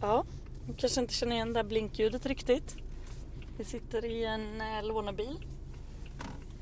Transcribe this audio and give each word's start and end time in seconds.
Ja, 0.00 0.24
ni 0.66 0.74
kanske 0.74 1.00
inte 1.00 1.14
känner 1.14 1.34
igen 1.36 1.52
det 1.52 1.58
här 1.58 1.64
blinkljudet 1.68 2.26
riktigt. 2.26 2.76
Vi 3.58 3.64
sitter 3.64 4.04
i 4.04 4.24
en 4.24 4.60
eh, 4.60 4.82
lånebil. 4.84 5.46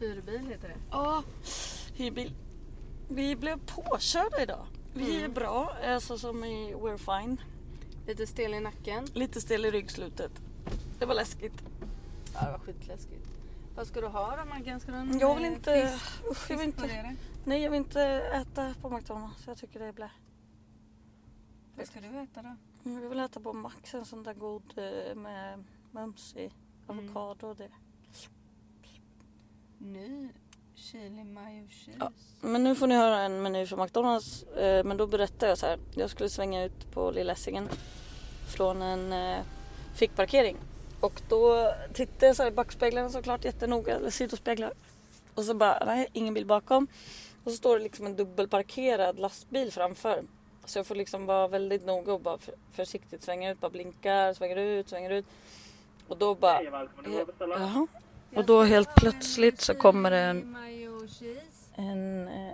Hyrbil 0.01 0.47
heter 0.49 0.69
det. 0.69 0.77
Ja, 0.91 1.23
hyrbil. 1.95 2.33
Vi 3.09 3.37
blev 3.37 3.59
påkörda 3.67 4.43
idag. 4.43 4.67
Vi 4.95 5.15
är 5.17 5.19
Mm. 5.19 5.33
bra, 5.35 5.77
alltså 5.87 6.19
som 6.19 6.45
i 6.45 6.75
We're 6.75 7.21
Fine. 7.23 7.41
Lite 8.07 8.27
stel 8.27 8.55
i 8.55 8.61
nacken. 8.61 9.07
Lite 9.15 9.41
stel 9.41 9.65
i 9.65 9.71
ryggslutet. 9.71 10.33
Det 10.99 11.07
var 11.07 11.15
läskigt. 11.15 11.63
Ja, 12.35 12.45
det 12.47 12.51
var 12.53 12.59
skitläskigt. 12.59 13.27
Vad 13.77 13.87
ska 13.87 14.01
du 14.01 14.07
ha 14.07 14.37
då 14.37 14.45
Maggan? 14.45 14.81
Ska 14.81 14.91
du 14.93 14.97
ha 14.99 15.05
en 15.05 15.19
Jag 15.19 15.35
vill 15.35 15.45
eh, 15.45 15.53
inte... 15.53 15.71
fisk- 15.99 16.31
Usch, 16.31 16.51
jag 16.51 16.59
vill 16.59 16.67
inte 16.67 17.17
nej, 17.45 17.63
jag 17.63 17.71
vill 17.71 17.79
inte 17.79 18.03
äta 18.35 18.75
på 18.81 18.91
McDonalds. 18.91 19.47
Jag 19.47 19.59
tycker 19.59 19.79
det 19.81 19.87
är 19.87 19.93
blä. 19.93 20.11
Vad 21.77 21.87
ska 21.87 22.01
du 22.01 22.07
äta 22.21 22.43
då? 22.43 22.57
Mm, 22.89 23.03
Jag 23.03 23.09
vill 23.09 23.21
äta 23.21 23.41
på 23.41 23.53
Max 23.53 23.95
en 23.95 24.05
sån 24.05 24.23
där 24.23 24.35
god 24.35 24.63
eh, 24.77 25.15
med 25.15 25.65
mums 25.91 26.37
i. 26.37 26.51
Mm. 26.89 27.17
Avokado 27.17 27.47
och 27.47 27.57
det. 27.57 27.71
Ny 29.79 30.29
chili 30.75 31.25
mayo 31.25 31.69
cheese. 31.69 31.97
Ja. 32.01 32.11
Men 32.41 32.65
nu 32.65 32.75
får 32.75 32.87
ni 32.87 32.95
höra 32.95 33.19
en 33.21 33.43
meny 33.43 33.67
från 33.67 33.81
McDonalds. 33.83 34.43
Eh, 34.43 34.85
men 34.85 34.97
då 34.97 35.07
berättade 35.07 35.47
jag 35.47 35.59
så 35.59 35.67
här. 35.67 35.79
Jag 35.95 36.11
skulle 36.11 36.29
svänga 36.29 36.65
ut 36.65 36.93
på 36.93 37.11
Lilla 37.11 37.33
Essingen 37.33 37.69
från 38.57 38.83
en 38.83 39.13
eh, 39.13 39.45
fickparkering. 39.95 40.57
Och 41.01 41.23
då 41.29 41.73
tittade 41.93 42.27
jag 42.27 42.37
så 42.37 42.43
här 42.43 42.51
i 42.51 42.55
backspeglarna 42.55 43.09
såklart 43.09 43.45
jättenoga, 43.45 43.97
eller 43.97 44.11
sidospeglar. 44.11 44.73
Och 45.35 45.45
så 45.45 45.55
bara, 45.55 45.85
nej 45.87 46.09
ingen 46.13 46.35
bil 46.35 46.47
bakom. 46.47 46.87
Och 47.45 47.51
så 47.51 47.57
står 47.57 47.79
det 47.79 47.83
liksom 47.85 48.07
en 48.07 48.17
dubbelparkerad 48.17 49.19
lastbil 49.19 49.73
framför. 49.73 50.25
Så 50.69 50.79
jag 50.79 50.87
får 50.87 50.95
liksom 50.95 51.27
vara 51.27 51.49
väldigt 51.49 51.87
noga 51.87 52.13
och 52.13 52.21
bara 52.21 52.39
för, 52.39 52.55
försiktigt 52.73 53.23
svänga 53.23 53.51
ut, 53.51 53.61
bara 53.61 53.71
blinkar, 53.71 54.33
svänger 54.33 54.57
ut, 54.57 54.89
svänger 54.89 55.11
ut. 55.11 55.27
Och 56.09 56.19
då 56.19 56.35
bara... 56.35 56.63
Jaha. 57.39 57.87
Och 58.35 58.45
då 58.45 58.63
helt 58.63 58.95
plötsligt 58.95 59.61
så 59.61 59.75
kommer 59.75 60.11
det 60.11 60.19
en, 60.19 60.57
en 61.77 62.29
eh, 62.29 62.53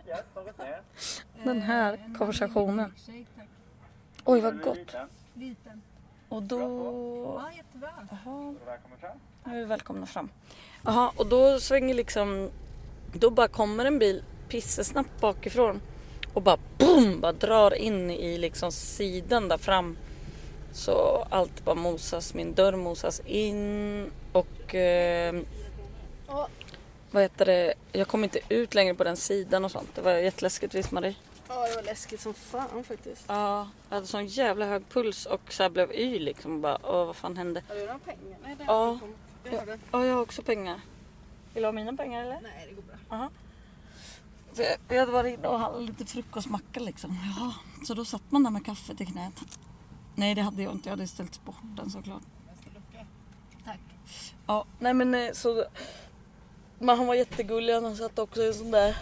den 1.44 1.62
här 1.62 1.92
Eh, 1.94 2.04
en 2.04 2.14
konversationen. 2.14 2.94
Oj 4.24 4.40
vad 4.40 4.62
gott. 4.62 4.96
Och 6.28 6.42
då... 6.42 6.60
Jaha, 8.10 8.54
Välkommen 8.66 8.98
fram. 9.00 9.18
nu 9.44 9.52
är 9.52 9.58
vi 9.58 9.64
välkomna 9.64 10.06
fram. 10.06 10.28
Jaha, 10.84 11.12
och 11.16 11.26
då 11.26 11.60
svänger 11.60 11.94
liksom... 11.94 12.50
Då 13.12 13.30
bara 13.30 13.48
kommer 13.48 13.84
en 13.84 13.98
bil 13.98 14.24
pissesnabbt 14.48 15.20
bakifrån 15.20 15.80
och 16.34 16.42
bara 16.42 16.58
boom! 16.78 17.20
Bara 17.20 17.32
drar 17.32 17.74
in 17.74 18.10
i 18.10 18.38
liksom 18.38 18.72
sidan 18.72 19.48
där 19.48 19.58
fram. 19.58 19.96
Så 20.72 21.26
allt 21.30 21.64
bara 21.64 21.74
mosas, 21.74 22.34
min 22.34 22.54
dörr 22.54 22.76
mosas 22.76 23.20
in 23.26 24.10
och... 24.32 24.74
Eh, 24.74 25.34
vad 27.10 27.22
heter 27.22 27.46
det? 27.46 27.74
Jag 27.92 28.08
kom 28.08 28.24
inte 28.24 28.40
ut 28.48 28.74
längre 28.74 28.94
på 28.94 29.04
den 29.04 29.16
sidan 29.16 29.64
och 29.64 29.70
sånt. 29.70 29.88
Det 29.94 30.00
var 30.00 30.12
jätteläskigt 30.12 30.74
visst 30.74 30.90
Marie? 30.90 31.14
Ja, 31.48 31.68
det 31.68 31.74
var 31.74 31.82
läskigt 31.82 32.20
som 32.20 32.34
fan 32.34 32.84
faktiskt. 32.84 33.24
Ja, 33.28 33.68
jag 33.88 33.94
hade 33.96 34.06
sån 34.06 34.26
jävla 34.26 34.66
hög 34.66 34.88
puls 34.88 35.26
och 35.26 35.40
så 35.52 35.68
blev 35.68 35.92
yr 35.92 36.20
liksom. 36.20 36.60
Bara, 36.60 36.78
åh 36.82 37.06
vad 37.06 37.16
fan 37.16 37.36
hände? 37.36 37.62
Har 37.68 37.74
du 37.74 37.80
några 37.80 37.98
pengar? 37.98 38.36
Nej, 38.44 38.54
det 38.58 38.64
Ja. 38.64 38.98
jag. 39.44 39.78
Ja, 39.92 40.06
jag 40.06 40.14
har 40.14 40.22
också 40.22 40.42
pengar. 40.42 40.80
Vill 41.54 41.62
du 41.62 41.66
ha 41.66 41.72
mina 41.72 41.92
pengar 41.92 42.22
eller? 42.22 42.40
Nej, 42.42 42.66
det 42.68 42.74
går 42.74 42.82
bra. 42.82 42.96
Aha. 43.08 43.30
Jag 44.88 45.00
hade 45.00 45.12
varit 45.12 45.38
inne 45.38 45.48
och 45.48 45.58
handlat 45.58 45.82
lite 45.82 46.04
frukostmacka 46.12 46.80
liksom. 46.80 47.18
Jaha. 47.36 47.54
Så 47.86 47.94
då 47.94 48.04
satt 48.04 48.30
man 48.30 48.42
där 48.42 48.50
med 48.50 48.66
kaffet 48.66 49.00
i 49.00 49.06
knät. 49.06 49.58
Nej 50.14 50.34
det 50.34 50.42
hade 50.42 50.62
jag 50.62 50.72
inte, 50.72 50.88
jag 50.88 50.96
hade 50.96 51.08
ställt 51.08 51.44
bort 51.44 51.56
den 51.76 51.90
såklart. 51.90 52.22
Tack. 53.64 53.80
Ja, 54.46 54.64
nej 54.78 54.94
men 54.94 55.14
eh, 55.14 55.32
så... 55.32 55.64
Men 56.78 56.98
han 56.98 57.06
var 57.06 57.14
jättegullig, 57.14 57.74
han 57.74 57.96
satt 57.96 58.18
också 58.18 58.42
i 58.42 58.48
en 58.48 58.54
sån 58.54 58.70
där 58.70 58.96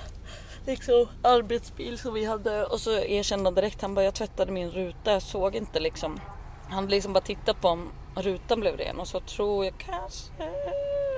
liksom, 0.67 1.07
arbetsbil 1.23 1.99
som 1.99 2.15
vi 2.15 2.25
hade 2.25 2.67
och 2.67 2.81
så 2.81 2.91
erkände 2.91 3.45
han 3.45 3.55
direkt, 3.55 3.83
han 3.83 3.95
bara 3.95 4.05
jag 4.05 4.15
tvättade 4.15 4.53
min 4.53 4.71
ruta, 4.71 5.13
jag 5.13 5.23
såg 5.23 5.55
inte 5.55 5.81
liksom. 5.81 6.21
Han 6.71 6.87
liksom 6.87 7.13
bara 7.13 7.21
tittade 7.25 7.59
på 7.61 7.69
om 7.69 7.91
rutan 8.17 8.61
blev 8.61 8.77
ren 8.77 9.01
och 9.01 9.09
så 9.09 9.21
tror 9.21 9.65
jag 9.65 9.75
kanske 9.79 10.33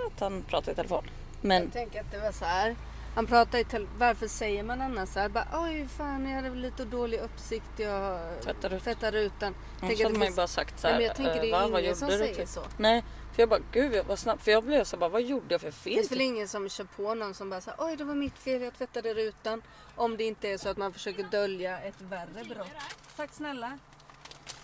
att 0.07 0.21
han 0.21 0.43
pratade 0.43 0.73
i 0.73 0.75
telefon. 0.75 1.05
Men 1.41 1.63
Jag 1.63 1.73
tänker 1.73 2.01
att 2.01 2.11
det 2.11 2.19
var 2.19 2.33
så 2.33 2.45
här. 2.45 2.77
Han 3.15 3.27
pratar 3.27 3.59
i 3.59 3.87
Varför 3.99 4.29
säger 4.29 4.63
man 4.63 4.81
annars 4.81 5.09
så 5.09 5.21
här? 5.21 5.29
Bara, 5.29 5.47
Oj, 5.53 5.89
fan 5.89 6.29
jag 6.29 6.37
hade 6.43 6.51
lite 6.55 6.85
dålig 6.85 7.19
uppsikt. 7.19 7.71
Jag 7.77 8.21
Tvättar 8.43 8.69
rutan. 8.69 8.81
tvättar 8.81 9.13
rutan. 9.13 9.55
så 9.75 9.87
Tänker 9.87 10.05
hade 10.05 10.15
det 10.15 10.19
man 10.19 10.29
ju 10.29 10.35
bara 10.35 10.47
sagt 10.47 10.81
så 10.81 10.87
Nej, 10.87 10.93
här, 10.93 10.99
men 11.01 11.07
jag 11.07 11.17
tänker 11.17 11.41
det 11.43 11.51
eh, 11.51 11.59
va, 11.59 11.65
är 11.65 11.71
vad 11.71 11.81
ingen 11.83 11.97
som 11.97 12.09
säger 12.11 12.35
typ? 12.35 12.49
så. 12.49 12.63
Nej, 12.77 13.05
för 13.33 13.43
jag 13.43 13.49
bara 13.49 13.61
gud 13.73 13.95
jag 13.95 14.05
var 14.05 14.17
snabb. 14.17 14.41
För 14.41 14.51
jag 14.51 14.65
blev 14.65 14.85
så 14.85 14.97
bara 14.97 15.09
vad 15.11 15.23
gjorde 15.23 15.47
jag 15.55 15.61
för 15.61 15.69
Det 15.69 15.73
fel? 15.73 15.95
finns 15.95 16.13
väl 16.13 16.21
ingen 16.21 16.49
som 16.49 16.69
kör 16.69 16.85
på 16.85 17.15
någon 17.15 17.35
som 17.35 17.51
bara 17.51 17.61
säger 17.61 17.79
oj 17.81 17.97
det 17.97 18.05
var 18.05 18.15
mitt 18.15 18.39
fel, 18.39 18.63
jag 18.63 18.75
tvättade 18.79 19.15
rutan. 19.15 19.63
Om 19.97 20.17
det 20.17 20.25
inte 20.25 20.49
är 20.49 20.59
så 20.59 20.69
att 20.69 20.77
man 20.77 20.93
försöker 20.93 21.23
dölja 21.23 21.81
ett 21.81 22.01
värre 22.01 22.45
brott. 22.49 22.69
Tack 23.17 23.33
snälla. 23.33 23.79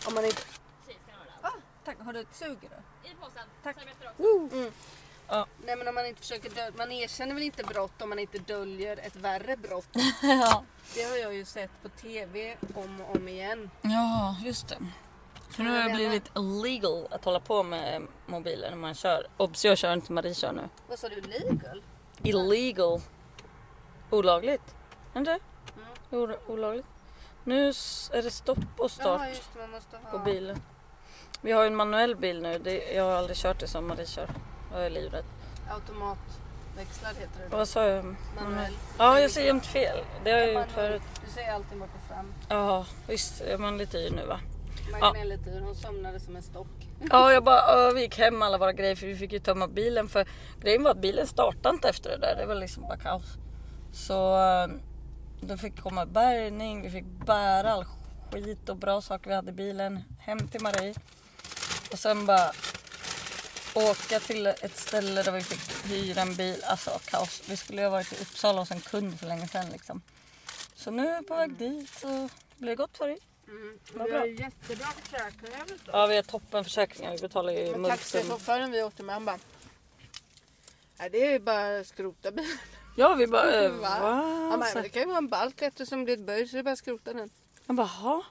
Om 0.07 0.15
man 0.15 0.25
inte... 0.25 0.43
Ah, 1.43 1.51
tack, 1.85 1.97
har 2.01 2.13
du 2.13 2.21
ett 2.21 2.35
sugrör? 2.35 2.83
I 3.05 3.09
påsen. 3.21 3.43
Tack. 3.63 3.77
Mm. 4.19 4.73
Ja. 5.31 5.47
Nej 5.65 5.77
men 5.77 5.89
om 5.89 5.95
man 5.95 6.07
inte 6.07 6.21
försöker 6.21 6.51
dölja, 6.51 6.73
man 6.77 6.93
erkänner 6.93 7.35
väl 7.35 7.43
inte 7.43 7.65
brott 7.65 8.03
om 8.03 8.09
man 8.09 8.19
inte 8.19 8.39
döljer 8.39 8.97
ett 8.97 9.17
värre 9.17 9.57
brott. 9.57 9.89
ja. 10.23 10.65
Det 10.95 11.03
har 11.03 11.17
jag 11.17 11.35
ju 11.35 11.45
sett 11.45 11.71
på 11.83 11.89
TV 11.89 12.57
om 12.75 13.01
och 13.01 13.17
om 13.17 13.29
igen. 13.29 13.71
ja, 13.83 14.37
just 14.45 14.69
det. 14.69 14.77
För 15.51 15.63
nu 15.63 15.71
har 15.71 15.89
det 15.89 15.95
blivit 15.95 16.31
illegal 16.37 17.09
att 17.11 17.25
hålla 17.25 17.41
på 17.41 17.63
med 17.63 18.03
mobiler 18.27 18.71
när 18.71 18.77
man 18.77 18.95
kör. 18.95 19.27
Obs, 19.37 19.65
jag 19.65 19.79
kör 19.79 19.93
inte, 19.93 20.13
Marie 20.13 20.35
kör 20.35 20.53
nu. 20.53 20.69
Vad 20.89 20.99
sa 20.99 21.09
du, 21.09 21.21
legal? 21.21 21.83
Illegal. 22.23 23.01
Olagligt. 24.11 24.75
Inte? 25.17 25.31
Mm. 25.31 25.41
Jo, 26.11 26.37
olagligt. 26.47 26.87
Nu 27.45 27.69
är 27.69 28.23
det 28.23 28.31
stopp 28.31 28.59
och 28.79 28.91
start 28.91 29.21
Jaha 29.21 29.29
just 29.29 29.55
det, 29.55 29.61
man 29.61 29.71
måste 29.71 29.97
ha... 29.97 30.11
på 30.11 30.19
bilen. 30.19 30.63
Vi 31.41 31.53
har 31.53 31.63
ju 31.63 31.67
en 31.67 31.77
manuell 31.77 32.17
bil 32.17 32.43
nu. 32.43 32.59
Det, 32.59 32.93
jag 32.93 33.05
har 33.05 33.13
aldrig 33.13 33.37
kört 33.37 33.61
det 33.61 33.69
som 33.69 33.87
Marie 33.87 34.07
kör. 34.07 34.29
Jag 34.73 34.87
är 34.87 34.91
livrädd. 34.91 35.25
Automatväxlad 35.71 37.17
heter 37.17 37.39
det 37.39 37.45
Och 37.47 37.59
vad 37.59 37.69
sa 37.69 37.87
jag? 37.87 38.17
Manuell. 38.37 38.73
Ja, 38.99 39.21
jag 39.21 39.31
säger 39.31 39.47
jämt 39.47 39.67
fel. 39.67 39.99
Det 40.25 40.31
har 40.31 40.39
jag 40.39 40.53
gjort 40.53 40.71
förut. 40.75 41.03
Du 41.27 41.33
säger 41.33 41.53
alltid 41.53 41.79
bort 41.79 41.91
och 41.95 42.09
fram. 42.09 42.35
Ja, 42.49 42.87
visst 43.09 43.41
är 43.41 43.59
man 43.59 43.79
lite 43.79 43.99
yr 43.99 44.11
nu 44.11 44.27
va? 44.27 44.41
Maggan 44.93 45.17
är 45.17 45.25
lite 45.25 45.51
yr, 45.51 45.61
hon 45.61 45.75
somnade 45.75 46.21
som 46.21 46.37
en 46.37 46.43
stock. 46.43 46.67
Ja, 47.11 47.33
jag 47.33 47.45
bara, 47.45 47.91
vi 47.91 48.01
gick 48.01 48.19
hem 48.19 48.43
alla 48.43 48.59
våra 48.59 48.73
grejer 48.73 48.97
för 48.97 49.07
vi 49.07 49.17
fick 49.17 49.33
ju 49.33 49.39
tömma 49.39 49.69
bilen 49.69 50.09
för 50.09 50.29
grejen 50.61 50.83
var 50.83 50.91
att 50.91 51.01
bilen 51.01 51.27
startade 51.27 51.75
inte 51.75 51.89
efter 51.89 52.11
det 52.11 52.17
där. 52.17 52.37
Det 52.37 52.47
var 52.47 52.55
liksom 52.55 52.83
bara 52.83 52.97
kaos. 52.97 53.37
Så 53.93 54.37
eh, 54.37 54.69
då 55.41 55.57
fick 55.57 55.81
komma 55.81 56.07
bärgning, 56.07 56.83
vi 56.83 56.91
fick 56.91 57.05
bära 57.05 57.73
all 57.73 57.85
skit 58.33 58.69
och 58.69 58.77
bra 58.77 59.01
saker 59.01 59.29
vi 59.29 59.37
hade 59.37 59.51
i 59.51 59.55
bilen 59.55 60.01
hem 60.19 60.49
till 60.49 60.63
Marie. 60.63 60.95
Och 61.93 61.99
sen 61.99 62.27
bara 62.27 62.51
åka 63.75 64.21
till 64.21 64.47
ett 64.47 64.77
ställe 64.79 65.23
där 65.23 65.33
vi 65.33 65.41
fick 65.43 65.91
hyra 65.91 66.23
en 66.23 66.35
bil. 66.37 66.63
Alltså 66.65 66.91
kaos. 67.05 67.43
Vi 67.49 67.57
skulle 67.57 67.81
ju 67.81 67.87
ha 67.87 67.91
varit 67.93 68.13
i 68.13 68.23
Uppsala 68.23 68.61
hos 68.61 68.71
en 68.71 68.81
kund 68.81 69.21
för 69.21 69.27
länge 69.27 69.49
sedan 69.49 69.67
liksom. 69.73 70.03
Så 70.75 70.91
nu 70.91 71.09
är 71.09 71.23
på 71.23 71.35
väg 71.37 71.53
dit 71.55 71.91
så 71.91 72.07
det 72.07 72.29
blir 72.65 72.75
gott 72.77 72.97
för 72.99 73.09
dig. 73.09 73.19
Mm. 73.49 73.79
Vad 73.95 74.05
Vi 74.07 74.11
bra. 74.13 74.19
har 74.21 74.27
ju 74.27 74.37
jättebra 74.37 74.87
försäkringar. 74.87 75.65
Ja, 75.93 76.07
vi 76.07 76.17
har 76.17 76.23
toppenförsäkringar. 76.23 77.13
Vi 77.13 77.19
betalar 77.19 77.53
ju 77.53 77.71
Men 77.71 77.81
multum. 77.81 77.91
taxichauffören 77.99 78.71
vi 78.71 78.83
åkte 78.83 79.03
med 79.03 79.15
han 79.15 79.25
bara. 79.25 79.39
Nej 80.99 81.11
det 81.11 81.27
är 81.27 81.33
ju 81.33 81.39
bara 81.39 81.81
att 81.81 81.87
skrota 81.87 82.31
bilen. 82.31 82.59
Ja, 82.97 83.15
vi 83.15 83.27
bara, 83.27 83.53
eh, 83.65 83.71
Va? 83.73 83.99
va? 84.01 84.13
Han 84.51 84.61
bara, 84.61 84.71
Så- 84.71 84.81
det 84.81 84.89
kan 84.89 85.03
ju 85.03 85.09
vara 85.09 85.19
en 85.19 85.29
balk 85.29 85.63
eftersom 85.63 85.99
det 85.99 86.05
blir 86.05 86.15
ett 86.15 86.21
böj 86.27 86.49
så 86.49 86.53
det 86.57 86.59
är 86.59 86.63
bara 86.63 86.73
att 86.73 86.79
skrota 86.79 87.13
den. 87.13 87.31
Jag 87.67 87.77
bara, 87.77 87.87
"Ha, 87.87 88.23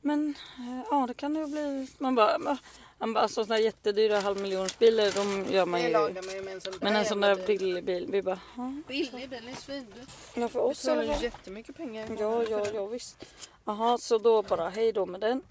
men 0.00 0.34
eh, 0.58 0.82
ja 0.90 1.04
det 1.08 1.14
kan 1.14 1.34
det 1.34 1.40
ju 1.40 1.46
bli. 1.46 1.88
Man 1.98 2.14
bara? 2.14 2.58
Han 3.02 3.12
bara, 3.12 3.20
alltså 3.20 3.44
sådana 3.44 3.60
jättedyra 3.60 4.20
halvmiljonsbilar 4.20 5.10
de 5.14 5.52
gör 5.52 5.66
man 5.66 5.80
Det 5.80 5.86
ju. 5.86 5.92
lagar 5.92 6.22
man 6.26 6.34
ju 6.34 6.42
med 6.42 6.54
en 6.54 6.60
sån 6.60 6.72
Men 6.80 6.96
en 6.96 7.04
sån 7.04 7.20
där 7.20 7.46
billig 7.46 7.84
bil, 7.84 8.06
vi 8.10 8.22
bara, 8.22 8.40
"Ja." 8.56 8.74
Billig, 8.88 9.30
den 9.30 9.48
är 9.48 9.54
svindyr. 9.54 10.04
ja 10.34 10.48
för 10.48 10.60
oss 10.60 10.78
i 10.78 10.82
så 10.82 10.90
alla 10.92 11.02
är 11.02 11.06
fall. 11.06 11.16
det 11.18 11.24
jättemycket 11.24 11.76
pengar. 11.76 12.04
i 12.12 12.16
Ja, 12.20 12.30
månaden 12.30 12.46
ja, 12.50 12.58
för 12.58 12.72
den. 12.72 12.74
ja 12.82 12.86
visst. 12.86 13.24
Jaha, 13.64 13.98
så 13.98 14.18
då 14.18 14.42
bara 14.42 14.68
hej 14.68 14.92
då 14.92 15.06
med 15.06 15.20
den. 15.20 15.42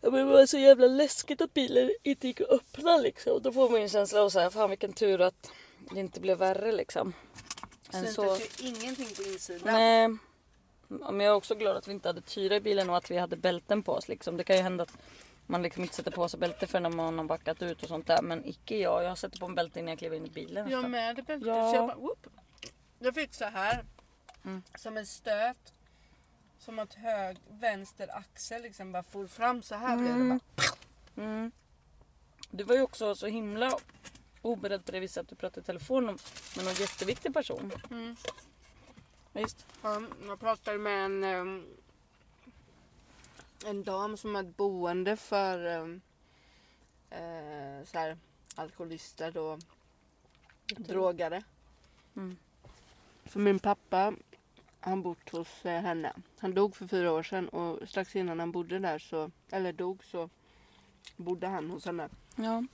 Ja, 0.00 0.10
men 0.10 0.26
det 0.26 0.32
var 0.32 0.46
så 0.46 0.58
jävla 0.58 0.86
läskigt 0.86 1.40
att 1.40 1.54
bilen 1.54 1.90
inte 2.02 2.26
gick 2.26 2.40
att 2.40 2.48
öppna 2.48 2.96
liksom. 2.96 3.42
Då 3.42 3.52
får 3.52 3.70
man 3.70 3.78
ju 3.78 3.82
en 3.82 3.88
känsla 3.88 4.22
av 4.22 4.28
så 4.30 4.40
här, 4.40 4.50
fan 4.50 4.70
vilken 4.70 4.92
tur 4.92 5.20
att 5.20 5.50
det 5.94 6.00
inte 6.00 6.20
blev 6.20 6.38
värre 6.38 6.72
liksom. 6.72 7.12
Än 7.92 8.12
så. 8.14 8.36
Syntes 8.36 8.62
ju 8.62 8.68
ingenting 8.68 9.08
på 9.16 9.22
insidan. 9.22 9.60
Nej. 9.74 10.02
Ja, 11.00 11.10
Men 11.10 11.20
jag 11.26 11.32
är 11.32 11.36
också 11.36 11.54
glad 11.54 11.76
att 11.76 11.88
vi 11.88 11.92
inte 11.92 12.08
hade 12.08 12.20
tyra 12.20 12.56
i 12.56 12.60
bilen 12.60 12.90
och 12.90 12.96
att 12.96 13.10
vi 13.10 13.16
hade 13.18 13.36
bälten 13.36 13.82
på 13.82 13.92
oss. 13.92 14.08
Liksom. 14.08 14.36
Det 14.36 14.44
kan 14.44 14.56
ju 14.56 14.62
hända 14.62 14.82
att 14.82 14.92
man 15.46 15.62
liksom 15.62 15.82
inte 15.82 15.94
sätter 15.94 16.10
på 16.10 16.28
sig 16.28 16.40
bälte 16.40 16.66
för 16.66 16.80
när 16.80 16.90
man 16.90 17.18
har 17.18 17.24
backat 17.24 17.62
ut 17.62 17.82
och 17.82 17.88
sånt 17.88 18.06
där. 18.06 18.22
Men 18.22 18.44
icke 18.44 18.76
jag. 18.78 19.04
Jag 19.04 19.18
sätter 19.18 19.38
på 19.38 19.46
en 19.46 19.54
bälte 19.54 19.78
innan 19.78 19.88
jag 19.88 19.98
kliver 19.98 20.16
in 20.16 20.26
i 20.26 20.30
bilen. 20.30 20.70
Jag 20.70 20.90
med 20.90 21.16
det 21.16 21.22
bältet. 21.22 21.46
Ja. 21.48 21.70
Så 21.70 21.76
jag 21.76 21.86
bara, 21.86 21.96
whoop. 21.96 22.26
Jag 22.98 23.14
fick 23.14 23.34
så 23.34 23.44
här. 23.44 23.84
Mm. 24.44 24.62
Som 24.78 24.96
en 24.96 25.06
stöt. 25.06 25.72
Som 26.58 26.78
att 26.78 26.94
hög, 26.94 27.36
vänster 27.50 28.16
axel 28.16 28.62
liksom 28.62 28.92
bara 28.92 29.02
for 29.02 29.26
fram 29.26 29.62
så 29.62 29.74
här 29.74 29.94
Mm. 29.98 30.28
bara. 30.28 30.64
Mm. 31.24 31.52
Du 32.50 32.64
var 32.64 32.74
ju 32.74 32.82
också 32.82 33.14
så 33.14 33.26
himla 33.26 33.78
oberedd 34.42 34.84
på 34.84 34.92
det 34.92 35.00
viset 35.00 35.20
att 35.20 35.28
du 35.28 35.34
pratade 35.34 35.60
i 35.60 35.64
telefon 35.64 36.04
med 36.56 36.64
någon 36.64 36.74
jätteviktig 36.74 37.34
person. 37.34 37.72
Mm. 37.90 38.16
Visst? 39.32 39.66
Ja, 39.82 40.02
jag 40.26 40.40
pratade 40.40 40.78
med 40.78 41.04
en, 41.04 41.24
ehm, 41.24 41.66
en 43.66 43.82
dam 43.82 44.16
som 44.16 44.34
har 44.34 44.42
ett 44.42 44.56
boende 44.56 45.16
för 45.16 45.64
ehm, 45.66 46.00
eh, 47.10 47.86
så 47.86 47.98
här, 47.98 48.18
alkoholister 48.54 49.36
och 49.36 49.58
drogade. 50.76 51.42
Mm. 52.16 52.36
För 53.24 53.40
min 53.40 53.58
pappa, 53.58 54.14
han 54.80 55.02
bott 55.02 55.30
hos 55.30 55.66
eh, 55.66 55.82
henne. 55.82 56.12
Han 56.38 56.54
dog 56.54 56.76
för 56.76 56.86
fyra 56.86 57.12
år 57.12 57.22
sedan 57.22 57.48
och 57.48 57.88
strax 57.88 58.16
innan 58.16 58.40
han 58.40 58.52
bodde 58.52 58.78
där 58.78 58.98
så, 58.98 59.30
eller 59.50 59.72
dog 59.72 60.04
så 60.04 60.30
bodde 61.16 61.46
han 61.46 61.70
hos 61.70 61.84
henne. 61.84 62.08
Ja. 62.36 62.64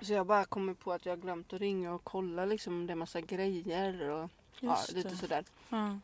Så 0.00 0.12
jag 0.12 0.26
bara 0.26 0.44
kommer 0.44 0.74
på 0.74 0.92
att 0.92 1.06
jag 1.06 1.20
glömt 1.20 1.52
att 1.52 1.60
ringa 1.60 1.94
och 1.94 2.04
kolla 2.04 2.44
liksom 2.44 2.74
om 2.74 2.86
det 2.86 2.92
är 2.92 2.96
massa 2.96 3.20
grejer 3.20 4.08
och 4.08 4.30
ja, 4.60 4.78
lite 4.94 5.16
sådär. 5.16 5.44
Ja. 5.68 5.98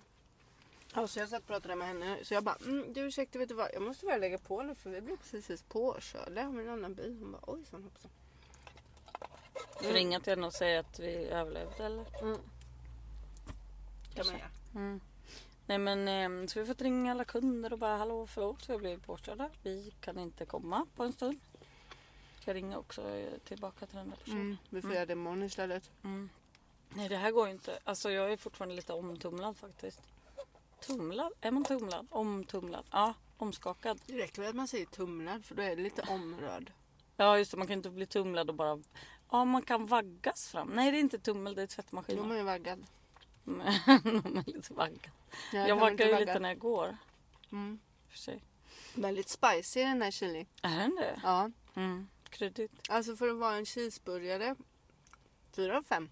Ja, 0.94 1.08
så 1.08 1.19
jag 1.19 1.29
satt 1.29 1.40
och 1.40 1.46
pratade 1.46 1.76
med 1.76 1.88
henne. 1.88 2.19
Så 2.25 2.35
jag 2.35 2.44
bara, 2.44 2.56
mm, 2.64 2.93
du 2.93 3.00
ursäkta 3.00 3.38
vet 3.38 3.49
du 3.49 3.55
vad, 3.55 3.70
jag 3.75 3.82
måste 3.82 4.06
bara 4.06 4.17
lägga 4.17 4.38
på 4.38 4.62
nu 4.62 4.75
för 4.75 4.90
vi 4.90 5.00
blev 5.00 5.17
precis 5.17 5.62
påkörda 5.62 6.46
av 6.46 6.61
en 6.61 6.69
annan 6.69 6.94
bil. 6.94 7.17
Hon 7.20 7.32
bara, 7.32 7.43
oj 7.46 7.64
sa 7.70 7.76
hon 7.76 7.87
också. 7.87 8.08
Du 9.82 9.93
ringa 9.93 10.20
till 10.20 10.32
henne 10.32 10.46
och 10.46 10.52
säga 10.55 10.81
att 10.81 10.99
vi 10.99 11.14
överlevde 11.29 11.85
eller? 11.85 12.23
Mm. 12.23 12.38
Kan 14.14 14.26
man 14.26 14.35
göra. 14.35 14.50
Mm. 14.75 15.00
Nej 15.67 15.79
men 15.79 16.08
eh, 16.08 16.46
så 16.46 16.55
vi 16.55 16.61
har 16.61 16.75
fått 16.75 16.82
ringa 16.82 17.11
alla 17.11 17.25
kunder 17.25 17.73
och 17.73 17.79
bara 17.79 17.96
hallå 17.96 18.26
förlåt 18.26 18.69
vi 18.69 18.73
har 18.73 18.81
blivit 18.81 19.06
påkörda. 19.06 19.50
Vi 19.62 19.93
kan 20.00 20.19
inte 20.19 20.46
komma 20.46 20.87
på 20.96 21.05
en 21.05 21.12
stund. 21.12 21.41
Ska 22.41 22.50
jag 22.50 22.55
ringa 22.56 22.79
också 22.79 23.08
eh, 23.08 23.38
tillbaka 23.44 23.87
till 23.87 23.96
den 23.96 24.11
där 24.11 24.17
personen. 24.17 24.41
Mm, 24.41 24.56
vi 24.70 24.81
får 24.81 24.88
Mm. 24.88 24.94
göra 24.96 25.06
det 25.06 25.12
imorgon 25.12 25.43
istället. 25.43 25.91
Mm. 26.05 26.29
Nej 26.88 27.08
det 27.08 27.17
här 27.17 27.31
går 27.31 27.46
ju 27.46 27.52
inte. 27.52 27.79
Alltså 27.84 28.11
jag 28.11 28.32
är 28.32 28.37
fortfarande 28.37 28.75
lite 28.75 28.93
omtumlad 28.93 29.56
faktiskt. 29.56 30.02
Tumlad? 30.81 31.33
Är 31.41 31.51
man 31.51 31.65
tumlad? 31.65 32.07
Omtumlad? 32.11 32.87
Ja, 32.93 33.15
omskakad. 33.37 34.01
Det 34.07 34.19
räcker 34.19 34.43
väl 34.43 34.51
att 34.51 34.57
man 34.57 34.69
säger 34.69 34.87
tumlad 34.87 35.45
för 35.45 35.55
då 35.55 35.63
är 35.63 35.77
det 35.77 35.83
lite 35.83 36.03
omrörd. 36.03 36.73
Ja 37.17 37.39
just 37.39 37.51
det, 37.51 37.57
man 37.57 37.67
kan 37.67 37.77
inte 37.77 37.91
bli 37.91 38.07
tumlad 38.07 38.49
och 38.49 38.55
bara... 38.55 38.83
Ja 39.31 39.45
man 39.45 39.63
kan 39.63 39.87
vaggas 39.87 40.49
fram. 40.49 40.69
Nej 40.69 40.93
det 40.93 40.99
är 40.99 41.01
inte 41.01 41.19
tummel, 41.19 41.55
det 41.55 41.63
är 41.63 41.67
Då 41.67 41.71
är 41.71 41.75
tvättmaskin. 41.77 42.29
man 42.29 42.37
ju 42.37 42.43
vaggad. 42.43 42.87
Men 43.45 43.67
man 44.03 44.37
är 44.37 44.53
lite 44.53 44.75
vaggad. 44.75 45.11
Ja, 45.53 45.69
Jag 45.69 45.77
vaggar 45.77 46.07
ju 46.07 46.19
lite 46.19 46.39
när 46.39 46.49
jag 46.49 46.59
går. 46.59 46.97
Mm. 47.53 47.79
För 48.09 48.19
sig. 48.19 48.45
Väldigt 48.95 49.29
spicy 49.29 49.81
den 49.81 50.03
här 50.03 50.11
chili. 50.11 50.47
Är 50.63 50.79
den 50.79 50.95
det? 50.95 51.21
Ja. 51.23 51.51
Mm. 51.75 52.09
Kryddigt. 52.31 52.73
Alltså 52.89 53.17
för 53.17 53.29
att 53.29 53.37
vara 53.37 53.55
en 53.55 53.67
cheeseburgare. 53.67 54.57
Fyra 55.53 55.79
av 55.79 55.83
fem. 55.83 56.11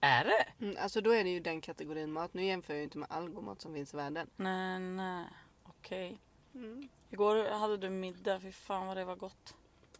Är 0.00 0.24
det? 0.24 0.64
Mm, 0.64 0.76
alltså 0.80 1.00
då 1.00 1.10
är 1.10 1.24
det 1.24 1.30
ju 1.30 1.40
den 1.40 1.60
kategorin 1.60 2.12
mat. 2.12 2.34
Nu 2.34 2.44
jämför 2.44 2.72
jag 2.72 2.78
ju 2.78 2.84
inte 2.84 2.98
med 2.98 3.08
all 3.10 3.28
god 3.28 3.44
mat 3.44 3.60
som 3.60 3.74
finns 3.74 3.94
i 3.94 3.96
världen. 3.96 4.30
Nej, 4.36 4.78
nej. 4.78 5.24
Okej. 5.62 6.18
Mm. 6.54 6.88
Igår 7.10 7.50
hade 7.50 7.76
du 7.76 7.90
middag. 7.90 8.40
Fy 8.40 8.52
fan 8.52 8.86
vad 8.86 8.96
det 8.96 9.04
var 9.04 9.16
gott. 9.16 9.54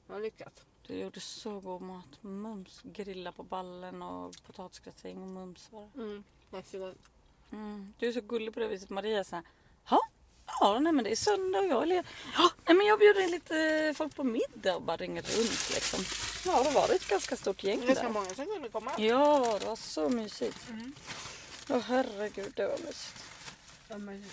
Vad 0.07 0.23
lyckat. 0.23 0.65
Du 0.87 0.95
gjorde 0.95 1.21
så 1.21 1.61
god 1.61 1.83
mat. 1.83 2.23
Mums. 2.23 2.81
Grilla 2.83 3.33
på 3.33 3.43
ballen 3.43 4.03
och 4.03 4.35
potatisgratäng 4.47 5.23
och 5.23 5.29
mums 5.29 5.73
var 5.73 5.89
det. 5.95 6.03
Mm. 6.03 6.25
Mm. 7.51 7.95
Du 7.99 8.09
är 8.09 8.13
så 8.13 8.21
gullig 8.21 8.55
på 8.55 8.61
det 8.61 8.69
viset. 8.69 8.91
Maria 8.91 9.25
sa 9.25 9.43
Ja, 9.91 10.01
ja 10.47 10.79
nej 10.79 10.93
men 10.93 11.05
det 11.05 11.11
är 11.11 11.17
söndag 11.17 11.59
och 11.59 11.67
jag 11.67 11.83
är 11.83 11.87
ledig. 11.87 12.07
Ja, 12.39 12.51
nej 12.67 12.77
men 12.77 12.87
jag 12.87 12.99
bjuder 12.99 13.25
in 13.25 13.31
lite 13.31 13.95
folk 13.97 14.17
på 14.17 14.25
middag 14.25 14.77
och 14.77 14.83
bara 14.83 14.97
ringer 14.97 15.23
runt 15.23 15.71
liksom. 15.75 16.01
Ja, 16.47 16.63
då 16.63 16.71
var 16.71 16.89
det 16.89 16.95
ett 16.95 17.09
ganska 17.09 17.37
stort 17.37 17.65
gäng 17.65 17.81
Det 17.87 17.93
är 17.93 17.95
så 17.97 18.03
där. 18.03 18.09
många 18.09 18.35
som 18.35 18.47
kunde 18.47 18.69
komma. 18.69 18.93
Ja, 18.99 19.57
det 19.61 19.67
var 19.67 19.77
så 19.77 20.09
mysigt. 20.09 20.59
Mm. 20.71 20.95
Åh 21.71 21.79
herregud, 21.81 22.53
det 22.57 22.67
var 22.67 22.79
mysigt. 22.79 23.25
Ja, 23.89 23.99
men... 23.99 24.25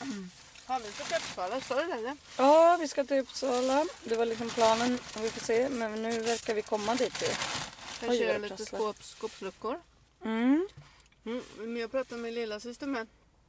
mm. 0.00 0.30
Har 0.66 0.80
vi 0.80 0.86
för 0.90 1.04
Skeppsvala? 1.04 1.60
Står 1.60 1.76
det 1.76 2.02
där? 2.02 2.16
Ja, 2.38 2.76
vi 2.80 2.88
ska 2.88 3.04
till 3.04 3.18
Uppsala. 3.18 3.86
Det 4.04 4.16
var 4.16 4.26
liksom 4.26 4.48
planen. 4.50 4.98
Vi 5.20 5.30
får 5.30 5.40
se. 5.40 5.68
Men 5.68 6.02
nu 6.02 6.20
verkar 6.20 6.54
vi 6.54 6.62
komma 6.62 6.94
dit 6.94 7.22
ju. 7.22 7.26
Jag 8.06 8.18
kör 8.18 8.38
lite 8.38 8.66
skåp, 8.66 9.02
skåpsluckor. 9.02 9.80
Mm. 10.24 10.68
Mm. 11.26 11.42
Men 11.58 11.76
jag 11.76 11.90
pratade 11.90 12.20
med 12.20 12.32
lilla 12.32 12.60
syster 12.60 12.86
med. 12.86 13.06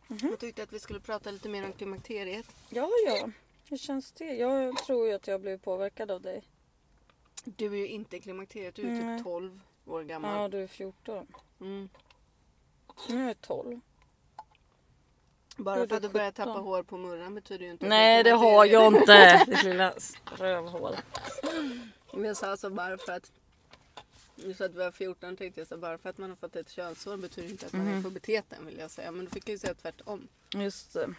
Mhm. 0.07 0.19
Hon 0.21 0.37
tyckte 0.37 0.63
att 0.63 0.73
vi 0.73 0.79
skulle 0.79 0.99
prata 0.99 1.31
lite 1.31 1.49
mer 1.49 1.65
om 1.65 1.73
klimakteriet. 1.73 2.45
Ja, 2.69 2.89
ja. 3.07 3.29
Hur 3.69 3.77
känns 3.77 4.11
det? 4.11 4.33
Jag 4.33 4.77
tror 4.85 5.07
ju 5.07 5.13
att 5.13 5.27
jag 5.27 5.41
blev 5.41 5.57
påverkad 5.57 6.11
av 6.11 6.21
dig. 6.21 6.43
Du 7.45 7.65
är 7.65 7.77
ju 7.77 7.87
inte 7.87 8.17
i 8.17 8.19
klimakteriet, 8.21 8.75
du 8.75 8.81
är 8.81 8.91
Nej. 9.01 9.17
typ 9.17 9.23
12 9.25 9.59
år 9.85 10.03
gammal. 10.03 10.41
Ja, 10.41 10.47
du 10.47 10.63
är 10.63 10.67
14. 10.67 11.27
Mm. 11.61 11.89
Nu 13.09 13.23
är 13.23 13.27
jag 13.27 13.41
12. 13.41 13.79
Du 15.57 15.63
Bara 15.63 15.79
är 15.79 15.87
för 15.87 15.95
att 15.95 16.01
du 16.01 16.09
börjar 16.09 16.31
17. 16.31 16.45
tappa 16.45 16.59
hår 16.59 16.83
på 16.83 16.97
murran 16.97 17.35
betyder 17.35 17.65
ju 17.65 17.71
inte 17.71 17.85
att 17.85 17.89
Nej, 17.89 18.17
du 18.17 18.23
det 18.23 18.29
är 18.29 18.35
har 18.37 18.65
jag 18.65 18.95
inte. 18.95 19.43
Ditt 19.47 19.63
lilla 19.63 19.93
rövhål. 20.37 20.95
Men 22.13 22.23
jag 22.23 22.37
sa 22.37 22.57
så 22.57 22.69
bara 22.69 22.97
för 22.97 23.11
att 23.11 23.31
du 24.35 24.53
sa 24.53 24.65
att 24.65 24.71
du 24.71 24.77
var 24.77 24.91
14 24.91 25.37
tänkte 25.37 25.61
jag 25.61 25.67
så 25.67 25.77
bara 25.77 25.97
för 25.97 26.09
att 26.09 26.17
man 26.17 26.29
har 26.29 26.37
fått 26.37 26.55
ett 26.55 26.69
könshår 26.69 27.17
betyder 27.17 27.49
inte 27.49 27.65
att 27.65 27.73
man 27.73 27.87
är 27.87 27.91
Mhm. 27.91 27.99
i 27.99 28.03
puberteten 28.03 28.65
vill 28.65 28.77
jag 28.77 28.91
säga. 28.91 29.11
Men 29.11 29.25
då 29.25 29.31
fick 29.31 29.47
ju 29.49 29.57
säga 29.57 29.73
tvärtom. 29.73 30.27
Just 30.53 30.93
det. 30.93 31.13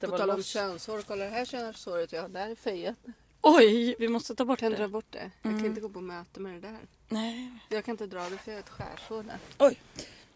På 0.00 0.18
tal 0.18 0.30
om 0.30 0.42
könshår, 0.42 1.02
kolla 1.02 1.24
det 1.24 1.30
här 1.30 1.44
könshåret 1.44 2.12
jag 2.12 2.22
har 2.22 2.28
där 2.28 2.50
är 2.50 2.54
fejat. 2.54 2.96
Oj, 3.42 3.96
vi 3.98 4.08
måste 4.08 4.34
ta 4.34 4.44
bort 4.44 4.62
Jag 4.62 4.70
kan 4.70 4.78
dra 4.78 4.82
det. 4.86 4.88
bort 4.92 5.06
det. 5.10 5.30
Jag 5.42 5.50
Mm. 5.50 5.58
kan 5.62 5.68
inte 5.70 5.80
gå 5.80 5.88
på 5.88 6.00
möte 6.00 6.40
med 6.40 6.54
det 6.54 6.60
där. 6.60 6.78
Nej. 7.08 7.50
Jag 7.68 7.84
kan 7.84 7.92
inte 7.92 8.06
dra 8.06 8.28
det 8.30 8.38
för 8.38 8.50
jag 8.50 8.56
har 8.56 8.60
ett 8.62 8.68
skärsår 8.68 9.22
där. 9.22 9.38
Oj. 9.58 9.80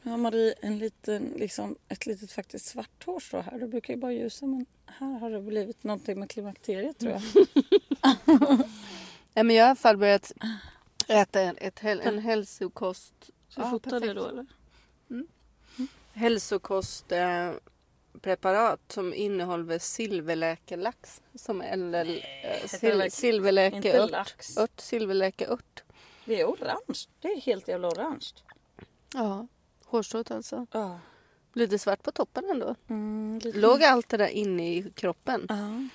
Nu 0.03 0.11
har 0.11 0.19
Marie 0.19 0.55
en 0.61 0.79
liten, 0.79 1.23
liksom, 1.37 1.77
ett 1.89 2.07
litet 2.07 2.33
faktiskt 2.33 2.67
svart 2.67 3.05
hårstrå 3.07 3.41
här. 3.41 3.59
Du 3.59 3.67
brukar 3.69 3.95
ju 3.95 4.01
bara 4.01 4.13
ljusa 4.13 4.47
men 4.47 4.67
här 4.87 5.19
har 5.19 5.31
det 5.31 5.41
blivit 5.41 5.85
någonting 5.85 6.19
med 6.21 6.31
klimakteriet 6.31 6.99
tror 6.99 7.13
jag. 7.13 7.23
Nej 9.35 9.45
men 9.45 9.57
jag 9.57 9.63
har 9.65 9.69
i 9.69 9.71
alla 9.71 9.77
fall 9.77 9.97
börjat 9.97 10.33
äta 11.09 11.41
en, 11.41 11.57
ett, 11.59 11.85
en 11.85 12.19
hälsokost. 12.19 13.15
Ska 13.49 13.65
vi 13.65 13.71
fota 13.71 14.01
det 14.01 14.15
då 14.15 14.29
eller? 14.29 14.47
Hälsokostpreparat 16.13 17.57
eh, 17.57 17.72
preparat 18.23 18.81
som 18.93 19.15
innehåller 19.15 19.79
silverläkelax. 19.79 21.23
Som 21.35 21.61
eller 21.61 22.05
eh, 22.07 22.13
heter 22.13 22.97
det 22.97 23.11
sil, 23.11 23.11
silverläkeört. 23.11 24.37
Ört, 24.58 24.81
silverläkeört. 24.81 25.82
Det 26.25 26.41
är 26.41 26.44
orange. 26.46 26.99
Det 27.20 27.29
är 27.29 27.41
helt 27.41 27.69
jävla 27.69 27.89
orange. 27.89 28.27
Ja, 29.15 29.46
hårstrået 29.85 30.31
alltså. 30.31 30.67
Ja. 30.73 31.01
Lite 31.55 31.79
svart 31.79 32.03
på 32.03 32.13
toppen 32.13 32.44
ändå. 32.51 32.75
Mm, 32.89 33.41
lite- 33.44 33.58
Låg 33.58 33.82
allt 33.85 34.08
det 34.08 34.17
där 34.17 34.29
inne 34.29 34.75
i 34.77 34.91
kroppen? 34.94 35.46
Ja. 35.49 35.89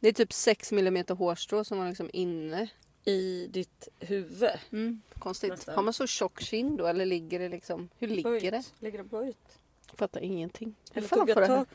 Det 0.00 0.08
är 0.08 0.12
typ 0.12 0.32
6 0.32 0.72
mm 0.72 1.04
hårstrå 1.08 1.64
som 1.64 1.78
var 1.78 1.88
liksom 1.88 2.10
inne. 2.12 2.68
I 3.04 3.46
ditt 3.46 3.88
huvud. 4.00 4.50
Mm, 4.72 5.02
konstigt. 5.18 5.50
Nästan. 5.50 5.74
Har 5.74 5.82
man 5.82 5.92
så 5.92 6.06
tjock 6.06 6.40
kind 6.40 6.78
då 6.78 6.86
eller 6.86 7.06
ligger 7.06 7.38
det 7.38 7.48
liksom? 7.48 7.88
Hur 7.98 8.08
ligger 8.08 8.22
Böjt. 8.30 8.50
det? 8.50 8.64
Ligger 8.78 8.98
det 8.98 9.04
böjt? 9.04 9.58
Fattar 9.96 10.20
ingenting. 10.20 10.74
Eller 10.94 11.08
tog 11.08 11.30
jag, 11.30 11.36
det 11.36 11.46
tag, 11.46 11.66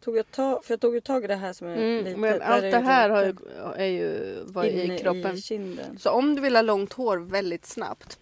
tog 0.00 0.16
jag 0.16 0.30
tag, 0.30 0.64
för 0.64 0.72
jag 0.72 0.80
tog 0.80 0.94
ju 0.94 1.00
tag 1.00 1.24
i 1.24 1.26
det 1.26 1.34
här 1.36 1.52
som 1.52 1.66
är 1.68 1.76
Mm, 1.76 2.04
lite... 2.04 2.16
men 2.16 2.42
allt 2.42 2.62
det 2.62 2.78
här 2.78 3.10
har 3.10 3.22
ju, 3.24 3.34
är 3.76 3.86
ju 3.86 4.82
inne 4.82 4.94
i 4.94 4.98
kroppen. 4.98 5.36
i. 5.36 5.78
Så 5.98 6.10
om 6.10 6.34
du 6.34 6.42
vill 6.42 6.54
ha 6.56 6.62
långt 6.62 6.92
hår 6.92 7.18
väldigt 7.18 7.66
snabbt. 7.66 8.18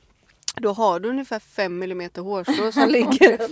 Då 0.56 0.73
har 0.73 1.00
du 1.00 1.08
ungefär 1.08 1.38
5 1.38 1.82
mm 1.82 2.11
hårstrå 2.16 2.73
som 2.73 2.88
ligger. 2.88 3.49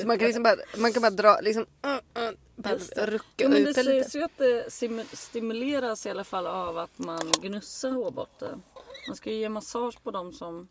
Så 0.00 0.06
man 0.06 0.18
kan 0.18 0.26
liksom 0.26 0.42
bara, 0.42 0.56
man 0.78 0.92
kan 0.92 1.02
bara 1.02 1.10
dra 1.10 1.40
liksom. 1.40 1.62
Uh, 1.86 2.24
uh, 2.24 2.30
bara 2.56 2.76
det. 2.96 3.06
rucka 3.06 3.48
men 3.48 3.66
ut 3.66 3.74
det 3.74 3.82
det 3.82 3.92
lite. 3.92 4.08
sägs 4.10 4.16
ju 4.16 4.22
att 4.22 4.38
det 4.38 4.72
stimuleras 5.16 6.06
i 6.06 6.10
alla 6.10 6.24
fall 6.24 6.46
av 6.46 6.78
att 6.78 6.98
man 6.98 7.30
gnussar 7.42 7.90
hårbotten. 7.90 8.62
Man 9.08 9.16
ska 9.16 9.30
ju 9.30 9.36
ge 9.36 9.48
massage 9.48 10.02
på 10.02 10.10
dem 10.10 10.32
som, 10.32 10.68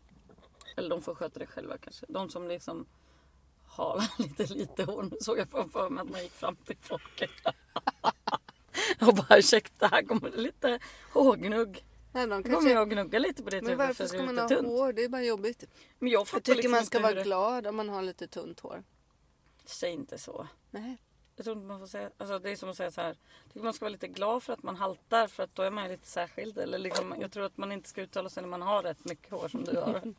eller 0.76 0.88
de 0.90 1.02
får 1.02 1.14
sköta 1.14 1.38
det 1.38 1.46
själva 1.46 1.78
kanske, 1.78 2.06
de 2.08 2.30
som 2.30 2.48
liksom 2.48 2.86
har 3.74 4.04
lite 4.22 4.54
lite 4.54 4.84
hår. 4.84 5.02
Nu 5.02 5.16
såg 5.20 5.38
jag 5.38 5.48
framför 5.50 5.90
mig 5.90 6.02
att 6.02 6.10
man 6.10 6.22
gick 6.22 6.32
fram 6.32 6.56
till 6.56 6.76
folket. 6.80 7.30
Och 9.00 9.14
bara 9.14 9.38
ursäkta, 9.38 9.86
här 9.86 10.02
kommer 10.02 10.30
det 10.30 10.36
lite 10.36 10.78
hårgnugg. 11.12 11.84
Nej, 12.12 12.26
de 12.26 12.28
Då 12.30 12.42
kommer 12.42 12.54
kanske, 12.54 12.70
jag 12.70 12.82
att 12.82 12.88
gnugga 12.88 13.18
lite 13.18 13.42
på 13.42 13.50
det 13.50 13.62
men 13.62 13.78
varför 13.78 13.94
för 13.94 14.06
ska 14.06 14.22
man 14.22 14.38
ha 14.38 14.48
tunt. 14.48 14.68
hår? 14.68 14.92
Det 14.92 15.04
är 15.04 15.08
bara 15.08 15.22
jobbigt. 15.22 15.64
Men 15.98 16.08
jag 16.12 16.20
Jag 16.20 16.28
tycker 16.28 16.54
liksom 16.54 16.72
man 16.72 16.86
ska 16.86 17.00
vara 17.00 17.14
det... 17.14 17.22
glad 17.22 17.66
om 17.66 17.76
man 17.76 17.88
har 17.88 18.02
lite 18.02 18.26
tunt 18.26 18.60
hår. 18.60 18.82
Säg 19.64 19.90
inte 19.90 20.18
så. 20.18 20.48
Nej. 20.70 20.96
Jag 21.36 21.44
tror 21.44 21.56
inte 21.56 21.66
man 21.66 21.80
får 21.80 21.86
säga, 21.86 22.10
alltså 22.18 22.38
det 22.38 22.50
är 22.50 22.56
som 22.56 22.68
att 22.68 22.76
säga 22.76 22.90
så 22.90 23.00
här. 23.00 23.08
Jag 23.08 23.52
tycker 23.52 23.64
man 23.64 23.72
ska 23.72 23.84
vara 23.84 23.92
lite 23.92 24.08
glad 24.08 24.42
för 24.42 24.52
att 24.52 24.62
man 24.62 24.76
haltar 24.76 25.26
för 25.26 25.42
att 25.42 25.54
då 25.54 25.62
är 25.62 25.70
man 25.70 25.84
ju 25.84 25.90
lite 25.90 26.06
särskild. 26.08 26.58
Eller 26.58 26.78
liksom, 26.78 27.14
jag 27.20 27.32
tror 27.32 27.44
att 27.44 27.56
man 27.56 27.72
inte 27.72 27.88
ska 27.88 28.02
uttala 28.02 28.28
sig 28.28 28.42
när 28.42 28.50
man 28.50 28.62
har 28.62 28.82
rätt 28.82 29.04
mycket 29.04 29.30
hår 29.30 29.48
som 29.48 29.64
du 29.64 29.76
har. 29.76 30.02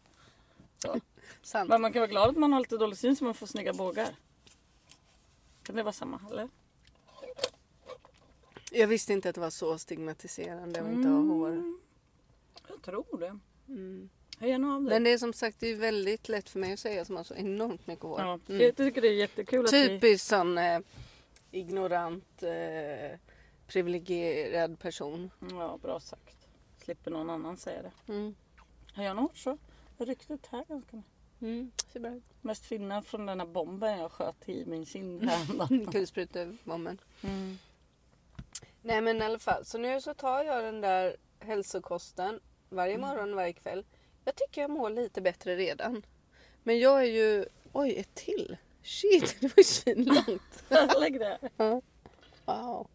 Så. 0.78 1.00
Sant. 1.42 1.70
Men 1.70 1.82
man 1.82 1.94
kan 1.94 2.00
vara 2.00 2.12
glad 2.12 2.30
att 2.30 2.38
man 2.38 2.54
har 2.54 2.60
lite 2.60 2.78
dålig 2.78 2.98
syn 2.98 3.16
så 3.16 3.24
man 3.24 3.34
får 3.34 3.48
snygga 3.48 3.74
bågar. 3.74 4.16
Kan 5.64 5.76
det 5.76 5.84
vara 5.84 5.94
samma 5.94 6.22
eller? 6.32 6.50
Jag 8.72 8.88
visste 8.88 9.14
inte 9.14 9.30
att 9.30 9.36
det 9.36 9.42
var 9.42 9.50
så 9.50 9.78
stigmatiserande 9.78 10.82
att 10.82 10.88
inte 10.92 11.10
ha 11.10 11.20
hår. 11.20 11.50
Mm. 11.50 11.80
Jag 12.68 12.82
tror 12.82 13.18
det. 13.20 13.40
Mm. 13.68 14.10
Hör 14.40 14.48
gärna 14.48 14.76
av 14.76 14.84
dig. 14.84 14.90
Men 14.90 15.04
det 15.04 15.10
är 15.10 15.18
som 15.18 15.34
sagt 15.34 15.60
det 15.60 15.68
är 15.68 15.76
väldigt 15.76 16.30
lätt 16.30 16.50
för 16.50 16.60
mig 16.60 16.74
att 16.74 16.80
säga 16.80 17.06
som 17.06 17.16
har 17.16 17.24
så 17.24 17.36
enormt 17.36 17.88
mycket 17.88 18.04
hår. 18.04 18.20
Ja, 18.20 18.40
Mm. 18.50 18.62
Jag 18.62 18.76
tycker 18.78 19.02
det 19.02 19.08
är 19.08 19.14
jättekul 19.14 19.66
att 19.66 19.74
vi... 19.74 19.88
Typiskt 19.88 20.28
sån 20.28 20.58
eh, 20.58 20.80
ignorant, 21.52 22.44
eh, 22.44 23.20
privilegierad 23.68 24.80
person. 24.80 25.32
Ja, 25.52 25.80
bra 25.82 26.00
sagt. 26.00 26.48
Slipper 26.84 27.12
någon 27.12 27.30
annan 27.30 27.58
säga 27.58 27.82
det. 27.82 28.14
Mm. 28.14 28.36
Har 28.94 29.04
jag 29.04 29.16
något 29.16 29.38
så? 29.38 29.58
Ryktet 29.98 30.48
här 30.48 30.66
ganska 30.68 30.96
mycket. 30.96 31.12
Mm. 31.42 31.72
Ser 31.94 32.00
bra 32.00 32.12
ut. 32.12 32.24
Mest 32.42 32.66
finnar 32.66 33.02
från 33.02 33.26
den 33.26 33.40
här 33.40 33.48
bomben 33.48 34.00
jag 34.00 34.12
sköt 34.12 34.50
i 34.50 34.66
min 34.66 34.86
kind 34.86 35.24
häromdagen. 35.24 35.86
Kulsprutebomben. 35.92 37.02
Mm. 37.22 37.58
Nej 38.82 39.02
men 39.02 39.18
i 39.22 39.26
alla 39.26 39.40
fall, 39.40 39.66
så 39.66 39.78
nu 39.78 40.02
så 40.02 40.14
tar 40.14 40.44
jag 40.44 40.64
den 40.64 40.82
där 40.82 41.16
hälsokosten 41.40 42.40
varje 42.70 42.98
morgon 42.98 43.30
och 43.30 43.36
varje 43.36 43.54
kväll. 43.54 43.86
Jag 44.26 44.36
tycker 44.36 44.62
jag 44.62 44.70
mår 44.72 44.90
lite 44.90 45.22
bättre 45.22 45.56
redan. 45.56 46.06
Men 46.64 46.80
jag 46.80 47.00
är 47.00 47.06
ju, 47.06 47.46
oj 47.74 47.96
ett 47.96 48.16
till. 48.16 48.58
Shit, 48.84 49.38
det 49.42 49.48
var 49.48 49.58
ju 49.58 49.64
svinlångt. 49.64 50.64
Lägg 51.00 51.20
det. 51.20 51.40
Wow. 52.46 52.88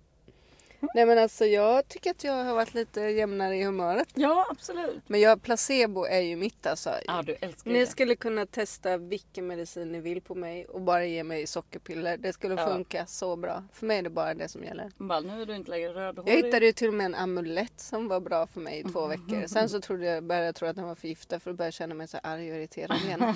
Nej 0.94 1.06
men 1.06 1.18
alltså 1.18 1.44
jag 1.46 1.88
tycker 1.88 2.10
att 2.10 2.24
jag 2.24 2.44
har 2.44 2.54
varit 2.54 2.74
lite 2.74 3.00
jämnare 3.00 3.56
i 3.56 3.64
humöret. 3.64 4.08
Ja, 4.14 4.46
absolut. 4.50 5.02
Men 5.06 5.20
jag, 5.20 5.42
placebo 5.42 6.04
är 6.04 6.20
ju 6.20 6.36
mitt 6.36 6.66
alltså. 6.66 6.90
Ja, 7.06 7.22
du 7.26 7.36
älskar 7.40 7.70
Ni 7.70 7.78
det. 7.78 7.86
skulle 7.86 8.16
kunna 8.16 8.46
testa 8.46 8.96
vilken 8.96 9.46
medicin 9.46 9.92
ni 9.92 10.00
vill 10.00 10.20
på 10.22 10.34
mig 10.34 10.64
och 10.66 10.80
bara 10.80 11.04
ge 11.04 11.24
mig 11.24 11.46
sockerpiller. 11.46 12.16
Det 12.16 12.32
skulle 12.32 12.54
Ja. 12.54 12.66
funka 12.66 13.06
så 13.06 13.36
bra. 13.36 13.64
För 13.72 13.86
mig 13.86 13.98
är 13.98 14.02
det 14.02 14.10
bara 14.10 14.34
det 14.34 14.48
som 14.48 14.64
gäller. 14.64 14.90
Bara, 14.96 15.20
nu 15.20 15.42
är 15.42 15.46
du 15.46 15.56
inte 15.56 15.70
längre 15.70 15.92
rödhårig. 15.94 16.32
Jag 16.32 16.36
hittade 16.44 16.66
ju 16.66 16.72
till 16.72 16.88
och 16.88 16.94
med 16.94 17.04
en 17.04 17.14
amulett 17.14 17.80
som 17.80 18.08
var 18.08 18.20
bra 18.20 18.46
för 18.46 18.60
mig 18.60 18.78
i 18.80 18.92
två 18.92 19.06
veckor. 19.06 19.46
Sen 19.46 19.68
så 19.68 19.80
trodde 19.80 20.04
jag, 20.06 20.24
började 20.24 20.46
jag 20.46 20.54
tro 20.54 20.68
att 20.68 20.76
den 20.76 20.84
var 20.86 20.94
förgiftad 20.94 21.40
för 21.40 21.50
då 21.50 21.56
började 21.56 21.66
jag 21.66 21.74
känna 21.74 21.94
mig 21.94 22.08
så 22.08 22.18
arg 22.22 22.50
och 22.52 22.56
irriterad 22.58 22.96
igen. 23.06 23.34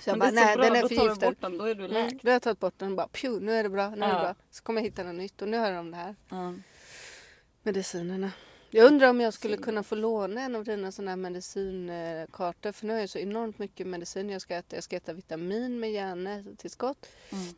Så 0.00 0.10
jag 0.10 0.18
Men 0.18 0.18
bara, 0.18 0.30
nej 0.30 0.56
bra, 0.56 0.64
den 0.64 0.76
är 0.76 0.82
då 0.82 0.88
tar 0.88 0.94
du 0.94 1.00
förgiftad. 1.00 1.26
bort 1.26 1.40
den, 1.40 1.58
då 1.58 1.64
är 1.64 1.74
du 1.74 1.84
Mm, 1.84 1.92
läkt. 2.04 2.22
då 2.22 2.28
har 2.28 2.32
jag 2.32 2.42
tagit 2.42 2.60
bort 2.60 2.74
den 2.78 2.90
och 2.90 2.96
bara 2.96 3.08
pju, 3.08 3.40
nu 3.40 3.52
är 3.52 3.62
det 3.62 3.68
bra, 3.68 3.88
nu 3.90 3.96
är 3.96 4.00
det 4.08 4.14
Ja. 4.14 4.20
bra. 4.20 4.34
Så 4.50 4.62
kommer 4.62 4.80
jag 4.80 4.84
hitta 4.84 5.02
något 5.02 5.14
nytt 5.14 5.42
och 5.42 5.48
nu 5.48 5.56
har 5.58 5.72
de 5.72 5.90
det 5.90 5.96
här. 5.96 6.14
Ja. 6.44 6.54
Medicinerna. 7.62 8.32
Jag 8.70 8.86
undrar 8.86 9.10
om 9.10 9.20
jag 9.20 9.34
skulle 9.34 9.56
kunna 9.56 9.82
få 9.82 9.94
låna 9.94 10.40
en 10.40 10.54
av 10.56 10.64
dina 10.64 10.92
sådana 10.92 11.10
här 11.10 11.16
medicinkartor. 11.16 12.72
För 12.72 12.86
nu 12.86 12.92
har 12.92 13.00
jag 13.00 13.10
så 13.10 13.18
enormt 13.18 13.58
mycket 13.58 13.86
medicin 13.86 14.30
jag 14.30 14.42
ska 14.42 14.56
äta. 14.56 14.76
Jag 14.76 14.84
ska 14.84 14.96
äta 14.96 15.12
vitamin 15.12 15.80
med 15.80 15.92
järntillskott. 15.92 17.06
Mm. 17.30 17.54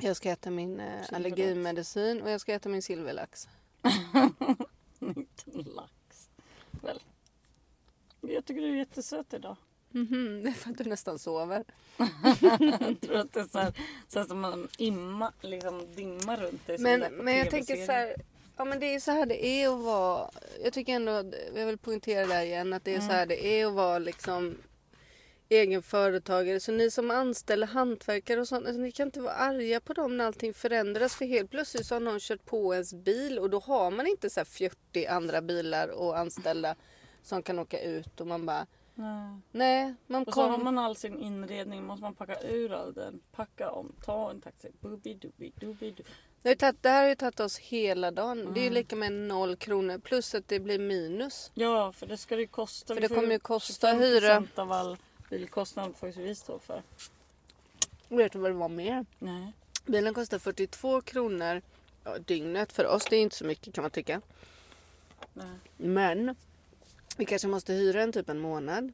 Jag 0.00 0.16
ska 0.16 0.30
äta 0.30 0.50
min 0.50 0.80
eh, 0.80 0.86
Silverlax. 0.86 1.12
allergimedicin 1.12 2.22
och 2.22 2.30
jag 2.30 2.40
ska 2.40 2.54
äta 2.54 2.68
min 2.68 2.82
silverlax. 2.82 3.48
Inte 5.00 5.50
lax. 5.70 6.30
Väl. 6.70 7.02
Jag 8.20 8.44
tycker 8.44 8.62
du 8.62 8.68
är 8.68 8.76
jättesöt 8.76 9.34
idag. 9.34 9.56
Mhm, 9.92 10.42
det 10.42 10.48
är 10.48 10.52
för 10.52 10.70
att 10.70 10.78
du 10.78 10.84
nästan 10.84 11.18
sover. 11.18 11.64
Jag 12.40 13.00
tror 13.00 13.16
att 13.16 13.32
det 13.32 13.40
är 13.40 13.48
så 13.52 13.58
här, 13.58 13.72
så 14.08 14.18
här 14.18 14.26
som 14.26 14.40
man 14.40 14.68
imma, 14.78 15.32
liksom 15.40 15.94
dimmar 15.94 16.36
runt 16.36 16.66
dig. 16.66 16.78
Men, 16.78 17.00
men 17.00 17.36
jag 17.36 17.50
tänker 17.50 17.86
så 17.86 17.92
här. 17.92 18.14
Ja 18.56 18.64
men 18.64 18.80
det 18.80 18.94
är 18.94 19.00
så 19.00 19.10
här 19.10 19.26
det 19.26 19.46
är 19.46 19.68
att 19.68 19.84
vara. 19.84 20.30
Jag 20.64 20.72
tycker 20.72 20.92
ändå, 20.92 21.24
jag 21.54 21.66
vill 21.66 21.78
poängtera 21.78 22.26
det 22.26 22.34
här 22.34 22.44
igen. 22.44 22.72
Att 22.72 22.84
det 22.84 22.94
är 22.94 23.00
så 23.00 23.12
här 23.12 23.26
det 23.26 23.46
är 23.46 23.66
att 23.66 23.72
vara 23.72 23.98
liksom 23.98 24.56
egen 25.48 25.82
företagare. 25.82 26.60
Så 26.60 26.72
ni 26.72 26.90
som 26.90 27.10
anställer 27.10 27.66
hantverkare 27.66 28.40
och 28.40 28.48
sånt. 28.48 28.66
Alltså, 28.66 28.80
ni 28.80 28.92
kan 28.92 29.08
inte 29.08 29.20
vara 29.20 29.32
arga 29.32 29.80
på 29.80 29.92
dem 29.92 30.16
när 30.16 30.24
allting 30.24 30.54
förändras. 30.54 31.14
För 31.14 31.24
helt 31.24 31.50
plötsligt 31.50 31.86
så 31.86 31.94
har 31.94 32.00
någon 32.00 32.20
kört 32.20 32.44
på 32.44 32.74
ens 32.74 32.94
bil. 32.94 33.38
Och 33.38 33.50
då 33.50 33.58
har 33.58 33.90
man 33.90 34.06
inte 34.06 34.30
så 34.30 34.40
här 34.40 34.44
40 34.44 35.06
andra 35.06 35.42
bilar 35.42 35.88
och 35.88 36.18
anställda. 36.18 36.74
Som 37.22 37.42
kan 37.42 37.58
åka 37.58 37.80
ut 37.80 38.20
och 38.20 38.26
man 38.26 38.46
bara. 38.46 38.66
Nej. 39.02 39.40
Nej, 39.52 39.94
man 40.06 40.22
Och 40.22 40.34
så 40.34 40.48
har 40.48 40.58
man 40.58 40.78
all 40.78 40.96
sin 40.96 41.18
inredning, 41.18 41.84
måste 41.84 42.02
man 42.02 42.14
packa 42.14 42.40
ur 42.42 42.72
all 42.72 42.92
den, 42.92 43.20
packa 43.32 43.70
om, 43.70 43.92
ta 44.04 44.30
en 44.30 44.40
taxi. 44.40 44.68
Det, 46.42 46.62
har 46.62 46.88
här 46.88 47.02
har 47.02 47.08
ju 47.08 47.14
tagit 47.14 47.40
oss 47.40 47.58
hela 47.58 48.10
dagen. 48.10 48.38
Det 48.54 48.60
är 48.60 48.62
ju 48.62 48.66
Mm. 48.68 48.74
lika 48.74 48.96
med 48.96 49.12
noll 49.12 49.56
kronor. 49.56 49.98
Plus 49.98 50.34
att 50.34 50.48
det 50.48 50.60
blir 50.60 50.78
minus. 50.78 51.50
Ja, 51.54 51.92
för 51.92 52.06
det 52.06 52.16
ska 52.16 52.34
det 52.34 52.40
ju 52.40 52.48
kosta. 52.48 52.94
För 52.94 53.00
det 53.00 53.08
kommer 53.08 53.30
ju 53.32 53.38
kosta 53.38 53.92
hyra. 53.92 54.40
25% 54.40 54.58
av 54.58 54.72
all 54.72 54.96
bilkostnad 55.30 55.96
får 55.96 56.08
ju 56.08 56.22
vi 56.22 56.34
stå 56.34 56.58
för. 56.58 56.82
Vet 58.08 58.32
du 58.32 58.38
vad 58.38 58.50
det 58.50 58.54
var 58.54 58.68
mer? 58.68 59.06
Nej. 59.18 59.52
Bilen 59.86 60.14
kostar 60.14 60.38
42 60.38 61.00
kronor 61.00 61.62
ja, 62.04 62.18
dygnet. 62.18 62.72
För 62.72 62.86
oss 62.86 63.04
det 63.10 63.16
är 63.16 63.20
inte 63.20 63.36
så 63.36 63.44
mycket 63.44 63.74
kan 63.74 63.82
man 63.82 63.90
tycka. 63.90 64.20
Nej. 65.32 65.46
Men 65.76 66.36
vi 67.16 67.24
kanske 67.24 67.48
måste 67.48 67.72
hyra 67.72 68.02
en 68.02 68.12
typ 68.12 68.28
en 68.28 68.38
månad. 68.38 68.92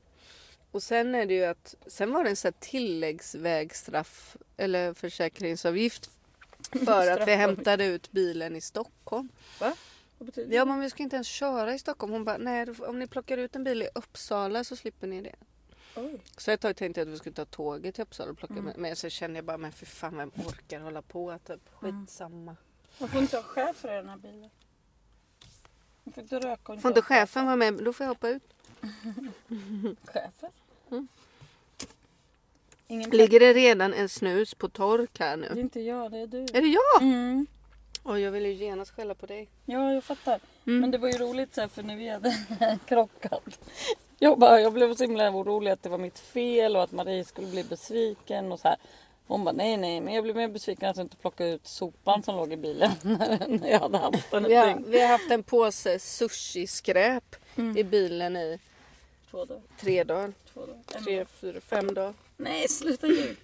Och 0.71 0.83
sen 0.83 1.15
är 1.15 1.27
det 1.27 1.35
ju 1.35 1.45
att 1.45 1.75
sen 1.87 2.13
var 2.13 2.25
det 2.25 2.31
en 2.31 2.37
sån 2.37 2.53
tilläggsvägstraff 2.61 4.37
eller 4.57 4.95
försäkringsavgift 4.95 6.11
för 6.85 7.11
att 7.11 7.29
vi 7.29 7.35
hämtade 7.35 7.85
ut 7.85 8.11
bilen 8.13 8.57
i 8.57 8.61
Stockholm. 8.61 9.29
Va? 9.61 9.77
Vad 10.19 10.27
betyder 10.27 10.57
Ja 10.57 10.65
det? 10.65 10.69
men 10.71 10.81
vi 10.81 10.91
ska 10.91 11.03
inte 11.03 11.17
ens 11.17 11.29
köra 11.29 11.75
i 11.75 11.79
Stockholm. 11.79 12.13
Hon 12.13 12.25
bara 12.25 12.37
nej 12.37 12.67
om 12.81 12.99
ni 12.99 13.07
plockar 13.07 13.39
ut 13.39 13.57
en 13.57 13.65
bil 13.65 13.83
i 13.83 13.89
Uppsala 13.95 14.65
så 14.65 14.77
slipper 14.77 15.07
ni 15.07 15.21
det. 15.23 15.35
Oj. 15.97 16.21
Så 16.37 16.51
ett 16.51 16.61
tag 16.61 16.77
tänkte 16.77 17.01
jag 17.01 17.09
att 17.09 17.15
vi 17.15 17.19
skulle 17.19 17.35
ta 17.35 17.45
tåget 17.45 17.95
till 17.95 18.03
Uppsala 18.03 18.31
och 18.31 18.39
plocka 18.39 18.55
Mm. 18.55 18.73
Men 18.77 18.97
så 18.97 19.09
kände 19.09 19.39
jag 19.39 19.45
bara 19.45 19.59
men 19.59 19.73
för 19.73 19.87
fan 19.87 20.17
vem 20.17 20.31
orkar 20.47 20.81
hålla 20.81 21.03
på 21.03 21.39
typ. 21.47 21.83
Mm. 21.83 22.07
Skitsamma. 22.07 22.57
Man 22.99 23.09
får 23.09 23.21
inte 23.21 23.37
ha 23.37 23.43
chefer 23.43 23.93
i 23.93 23.97
den 23.97 24.09
här 24.09 24.17
bilen. 24.17 24.51
Får 26.81 26.88
inte 26.88 27.03
chefen 27.03 27.47
vara 27.47 27.57
med? 27.57 27.75
Då 27.75 27.93
får 27.93 28.05
jag 28.05 28.09
hoppa 28.09 28.29
ut. 28.29 28.43
Chefer? 30.05 30.50
Mm. 30.91 31.09
Ingen 32.88 33.11
Ligger 33.11 33.41
det 33.41 33.53
redan 33.53 33.95
en 33.95 34.09
snus 34.09 34.55
på 34.55 34.69
tork 34.69 35.19
här 35.21 35.37
Det 35.37 35.47
är 35.47 35.55
nu? 35.55 35.61
inte 35.61 35.81
jag, 35.81 36.11
det 36.11 36.19
är 36.19 36.27
du. 36.27 36.38
Är 36.43 36.61
det 36.62 36.69
jag? 36.69 37.03
Mm. 37.03 37.47
Oj, 38.05 38.21
jag 38.21 38.31
vill 38.33 38.47
ju 38.47 38.53
genast 38.53 38.95
skälla 38.97 39.15
på 39.15 39.27
dig. 39.27 39.49
Ja, 39.65 39.93
jag 39.93 40.05
fattar. 40.05 40.41
Mm. 40.67 40.81
Men 40.81 40.91
det 40.91 40.99
var 40.99 41.09
ju 41.09 41.19
roligt 41.19 41.55
så 41.55 41.61
här, 41.61 41.69
för 41.69 41.83
när 41.83 41.97
vi 41.97 42.09
hade 42.09 42.37
krockat. 42.87 43.61
Jag, 44.19 44.38
bara, 44.38 44.61
jag 44.61 44.73
blev 44.73 44.95
så 44.95 45.05
himla 45.05 45.31
orolig 45.31 45.71
att 45.71 45.83
det 45.83 45.88
var 45.88 45.99
mitt 45.99 46.19
fel 46.19 46.77
och 46.77 46.83
att 46.83 46.93
Marie 46.93 47.25
skulle 47.25 47.47
bli 47.47 47.65
besviken 47.65 48.53
och 48.53 48.61
så 48.61 48.69
här. 48.69 48.77
Hon 49.29 49.45
bara 49.45 49.53
nej 49.53 49.77
nej 49.77 50.01
men 50.01 50.15
jag 50.15 50.25
blev 50.25 50.37
mer 50.37 50.49
besviken 50.49 50.89
att 50.89 50.97
jag 50.97 51.05
inte 51.05 51.17
plockade 51.17 51.51
ut 51.51 51.67
sopan 51.67 52.23
som 52.23 52.37
låg 52.37 52.53
i 52.53 52.57
bilen 52.57 52.91
när 53.49 53.69
jag 53.71 53.81
hade 53.81 53.99
haft 53.99 54.31
den 54.31 54.45
Vi 54.45 54.55
har, 54.55 54.83
vi 54.87 55.01
har 55.01 55.09
haft 55.09 55.31
en 55.31 55.43
påse 55.43 55.99
sushi-skräp 55.99 57.37
Mm. 57.57 57.77
i 57.77 57.85
bilen 57.85 58.37
i 58.37 58.59
Två 59.31 59.45
dagar. 59.45 59.63
tre 59.81 60.05
dagar. 60.05 60.33
Två 60.53 60.61
dagar. 60.61 61.01
Tre, 61.05 61.25
fyra, 61.25 61.61
fem 61.61 61.95
dagar. 61.95 62.15
Nej 62.37 62.69
sluta 62.69 63.07
ljug. 63.07 63.37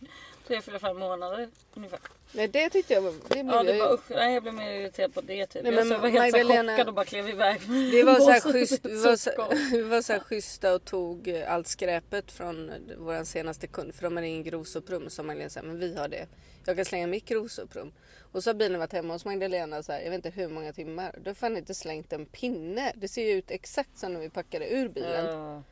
Tre, 0.46 0.60
fyra, 0.62 0.78
fem 0.78 0.98
månader 0.98 1.48
ungefär. 1.74 1.98
Nej, 2.32 2.48
det 2.48 2.70
tyckte 2.70 2.94
jag 2.94 3.00
var... 3.02 3.12
Det, 3.12 3.28
blev 3.28 3.46
Ja 3.46 3.62
det 3.62 3.76
jag 3.76 3.86
var 3.88 3.94
usch, 3.94 4.10
nej, 4.10 4.34
jag 4.34 4.42
blev 4.42 4.54
mer 4.54 4.70
irriterad 4.72 5.14
på 5.14 5.20
det 5.20 5.46
typ. 5.46 5.62
Nej, 5.62 5.72
jag 5.74 5.86
men 5.86 5.96
så 5.96 6.02
var 6.02 6.08
helt 6.08 6.34
Magdalena- 6.34 6.72
chockad 6.72 6.88
och 6.88 6.94
bara 6.94 7.04
klev 7.04 7.28
iväg. 7.28 7.60
Vi 7.60 8.02
var 8.06 8.14
så 8.20 8.30
här 8.30 8.40
schysst, 8.52 8.84
vi 8.86 9.02
var 9.02 9.16
så, 9.16 9.30
vi 9.72 9.82
var 9.82 10.02
så 10.02 10.12
här 10.12 10.20
schyssta 10.20 10.74
och 10.74 10.84
tog 10.84 11.30
allt 11.48 11.66
skräpet 11.66 12.32
från 12.32 12.72
vår 12.98 13.24
senaste 13.24 13.66
kund. 13.66 13.94
För 13.94 14.02
de 14.02 14.16
hade 14.16 14.28
ingen 14.28 14.42
grovsoprum. 14.44 15.10
Så 15.10 15.22
Magdalena 15.22 15.50
sa, 15.50 15.62
men 15.62 15.78
vi 15.78 15.96
har 15.96 16.08
det. 16.08 16.26
Jag 16.66 16.76
kan 16.76 16.84
slänga 16.84 17.06
mitt 17.06 17.24
grovsoprum. 17.24 17.92
Och 18.32 18.42
så 18.44 18.50
har 18.50 18.54
bilen 18.54 18.78
varit 18.80 18.92
hemma 18.92 19.12
hos 19.12 19.24
Magdalena 19.24 19.82
så 19.82 19.92
här, 19.92 20.00
jag 20.00 20.10
vet 20.10 20.26
inte 20.26 20.40
hur 20.40 20.48
många 20.48 20.72
timmar. 20.72 21.18
Då 21.22 21.30
har 21.30 21.34
fan 21.34 21.56
inte 21.56 21.74
slängt 21.74 22.12
en 22.12 22.26
pinne. 22.26 22.92
Det 22.96 23.08
ser 23.08 23.22
ju 23.24 23.30
ut 23.32 23.50
exakt 23.50 23.98
som 23.98 24.12
när 24.12 24.20
vi 24.20 24.30
packade 24.30 24.68
ur 24.68 24.88
bilen. 24.88 25.24
Ja. 25.26 25.62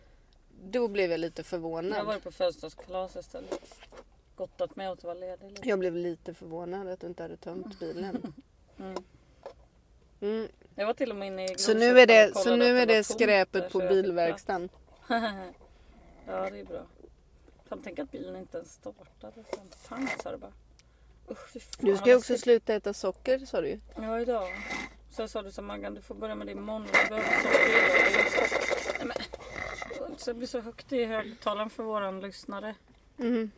Då 0.65 0.89
blev 0.89 1.11
jag 1.11 1.21
lite 1.21 1.41
Jag 1.41 1.47
förvånad. 1.47 2.07
varit 2.07 2.23
på 2.25 2.33
födelsedagskalas 2.33 3.17
istället. 3.17 3.75
Gottat 4.37 4.77
mig 4.77 4.89
åt 4.89 4.99
att 4.99 5.05
vara 5.05 5.15
ledig 5.15 5.51
lite. 5.51 5.69
Jag 5.69 5.79
blev 5.79 5.97
lite 5.97 6.35
förvånad 6.35 6.89
att 6.89 7.01
du 7.01 7.07
inte 7.07 7.23
hade 7.23 7.37
tömt 7.37 7.81
bilen. 7.81 8.35
Mm. 8.79 8.97
Mm. 10.21 10.49
Jag 10.75 10.87
var 10.87 10.95
till 10.95 11.11
och 11.11 11.17
med 11.17 11.29
inne 11.29 11.45
i 11.45 11.59
Så 11.59 11.75
nu 11.75 12.01
är 12.01 12.07
det, 12.07 12.37
så 12.37 12.57
nu 12.57 12.79
är 12.79 12.87
det 12.87 13.03
tomt 13.03 13.21
skräpet 13.21 13.73
på 13.73 13.79
bilverkstaden. 13.79 14.69
ja 16.27 16.51
det 16.51 16.61
är 16.61 16.65
bra. 16.65 16.87
Fan 17.69 17.81
tänk 17.85 17.99
att 17.99 18.11
bilen 18.11 18.37
inte 18.37 18.57
ens 18.57 18.73
startade 18.73 19.45
sen. 19.51 19.69
Pang 19.89 20.09
sa 20.23 20.31
det 20.31 20.39
bara. 20.39 20.53
Usch, 21.31 21.63
fan, 21.63 21.87
Du 21.87 21.97
ska 21.97 22.09
ju 22.09 22.17
också 22.17 22.39
sluta 22.39 22.75
äta 22.75 22.95
socker 22.95 23.39
sa 23.39 23.61
du 23.61 23.69
ju. 23.69 23.81
Ja 23.97 24.21
idag. 24.21 24.49
Så 25.11 25.29
sa 25.29 25.43
du 25.43 25.51
så 25.51 25.63
Maggan 25.63 25.95
du 25.95 26.03
får 26.03 26.15
börja 26.15 26.35
med 26.35 26.47
det 26.47 26.53
imorgon. 26.53 26.87
Jag 26.93 27.09
behöver 27.09 27.43
socker 27.43 27.69
idag. 27.69 28.49
Nej, 28.99 29.07
men. 29.07 30.19
Så 30.19 30.31
det 30.31 30.35
blir 30.35 30.49
så 30.49 30.61
högt 30.61 30.93
i 30.93 31.05
högtalaren 31.05 31.71
för 31.71 31.83
våran 31.83 32.21
lyssnare. 32.21 32.75
Mm. 33.19 33.51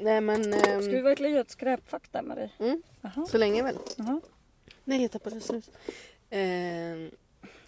Nej 0.00 0.20
men... 0.20 0.52
ehm, 0.54 0.82
Ska 0.82 0.90
vi 0.92 1.00
verkligen 1.00 1.32
göra 1.32 1.40
ett 1.42 1.50
med 2.24 2.36
dig? 2.36 2.54
Mm. 2.58 2.82
Jaha. 3.00 3.26
Så 3.26 3.38
länge 3.38 3.62
väl? 3.62 3.78
Jaha. 3.96 4.20
Nej 4.84 5.02
jag 5.02 5.10
tappade 5.10 5.40
snus. 5.40 5.70
Ehm, 6.30 7.10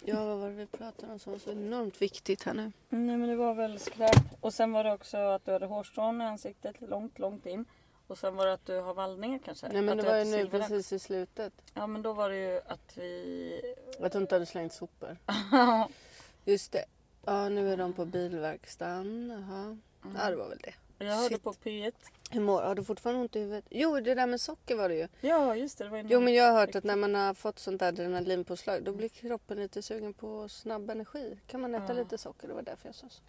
ja 0.05 0.25
vad 0.25 0.37
var 0.39 0.47
det 0.49 0.55
vi 0.55 0.65
pratade 0.65 1.13
om 1.13 1.19
som 1.19 1.31
var 1.33 1.39
så 1.39 1.51
enormt 1.51 2.01
viktigt 2.01 2.43
här 2.43 2.53
nu? 2.53 2.71
Nej 2.89 3.17
men 3.17 3.29
det 3.29 3.35
var 3.35 3.53
väl 3.53 3.79
skräp. 3.79 4.15
Och 4.39 4.53
sen 4.53 4.71
var 4.71 4.83
det 4.83 4.93
också 4.93 5.17
att 5.17 5.45
du 5.45 5.51
hade 5.51 5.65
hårstrån 5.65 6.21
i 6.21 6.25
ansiktet 6.25 6.75
långt, 6.81 7.19
långt 7.19 7.45
in. 7.45 7.65
Och 8.07 8.17
sen 8.17 8.35
var 8.35 8.45
det 8.45 8.53
att 8.53 8.65
du 8.65 8.79
har 8.79 8.93
vallningar 8.93 9.39
kanske? 9.45 9.67
Nej 9.67 9.81
men 9.81 9.99
att 9.99 10.05
det 10.05 10.11
var 10.11 10.17
ju 10.17 10.25
nu 10.25 10.49
precis 10.49 10.93
i 10.93 10.99
slutet. 10.99 11.53
Ja 11.73 11.87
men 11.87 12.01
då 12.01 12.13
var 12.13 12.29
det 12.29 12.35
ju 12.35 12.61
att 12.67 12.97
vi... 12.97 13.75
Att 13.99 14.11
du 14.11 14.17
inte 14.17 14.35
hade 14.35 14.45
slängt 14.45 14.73
sopor. 14.73 15.17
Just 16.45 16.71
det. 16.71 16.85
Ja, 17.25 17.49
nu 17.49 17.73
är 17.73 17.77
de 17.77 17.93
på 17.93 18.05
bilverkstaden. 18.05 19.29
Jaha. 19.29 19.77
Ja, 20.17 20.29
det 20.29 20.35
var 20.35 20.49
väl 20.49 20.57
det. 20.63 20.73
Jag 21.05 21.15
hörde 21.15 21.35
Shit. 21.35 21.43
på 21.43 21.53
P1. 21.53 21.91
Hur 22.31 22.41
mår, 22.41 22.61
har 22.61 22.75
du 22.75 22.83
fortfarande 22.83 23.21
ont 23.21 23.35
i 23.35 23.39
huvudet? 23.39 23.65
Jo, 23.69 23.99
det 23.99 24.15
där 24.15 24.27
med 24.27 24.41
socker 24.41 24.75
var 24.75 24.89
det 24.89 24.95
ju. 24.95 25.07
Ja 25.21 25.55
just 25.55 25.77
det, 25.77 25.83
det 25.83 25.89
var 25.89 25.97
Jo, 26.07 26.19
men 26.19 26.33
jag 26.33 26.51
har 26.51 26.59
hört 26.59 26.75
att 26.75 26.83
när 26.83 26.95
man 26.95 27.15
har 27.15 27.33
fått 27.33 27.59
sånt 27.59 27.79
där 27.79 27.87
adrenalinpåslag 27.87 28.83
då 28.83 28.91
blir 28.93 29.09
kroppen 29.09 29.57
lite 29.57 29.81
sugen 29.81 30.13
på 30.13 30.49
snabb 30.49 30.89
energi. 30.89 31.37
Kan 31.47 31.61
man 31.61 31.75
äta 31.75 31.85
Ja. 31.87 31.93
lite 31.93 32.17
socker? 32.17 32.47
Det 32.47 32.53
var 32.53 32.61
därför 32.61 32.87
jag 32.87 32.95
sa 32.95 33.09
så. 33.09 33.21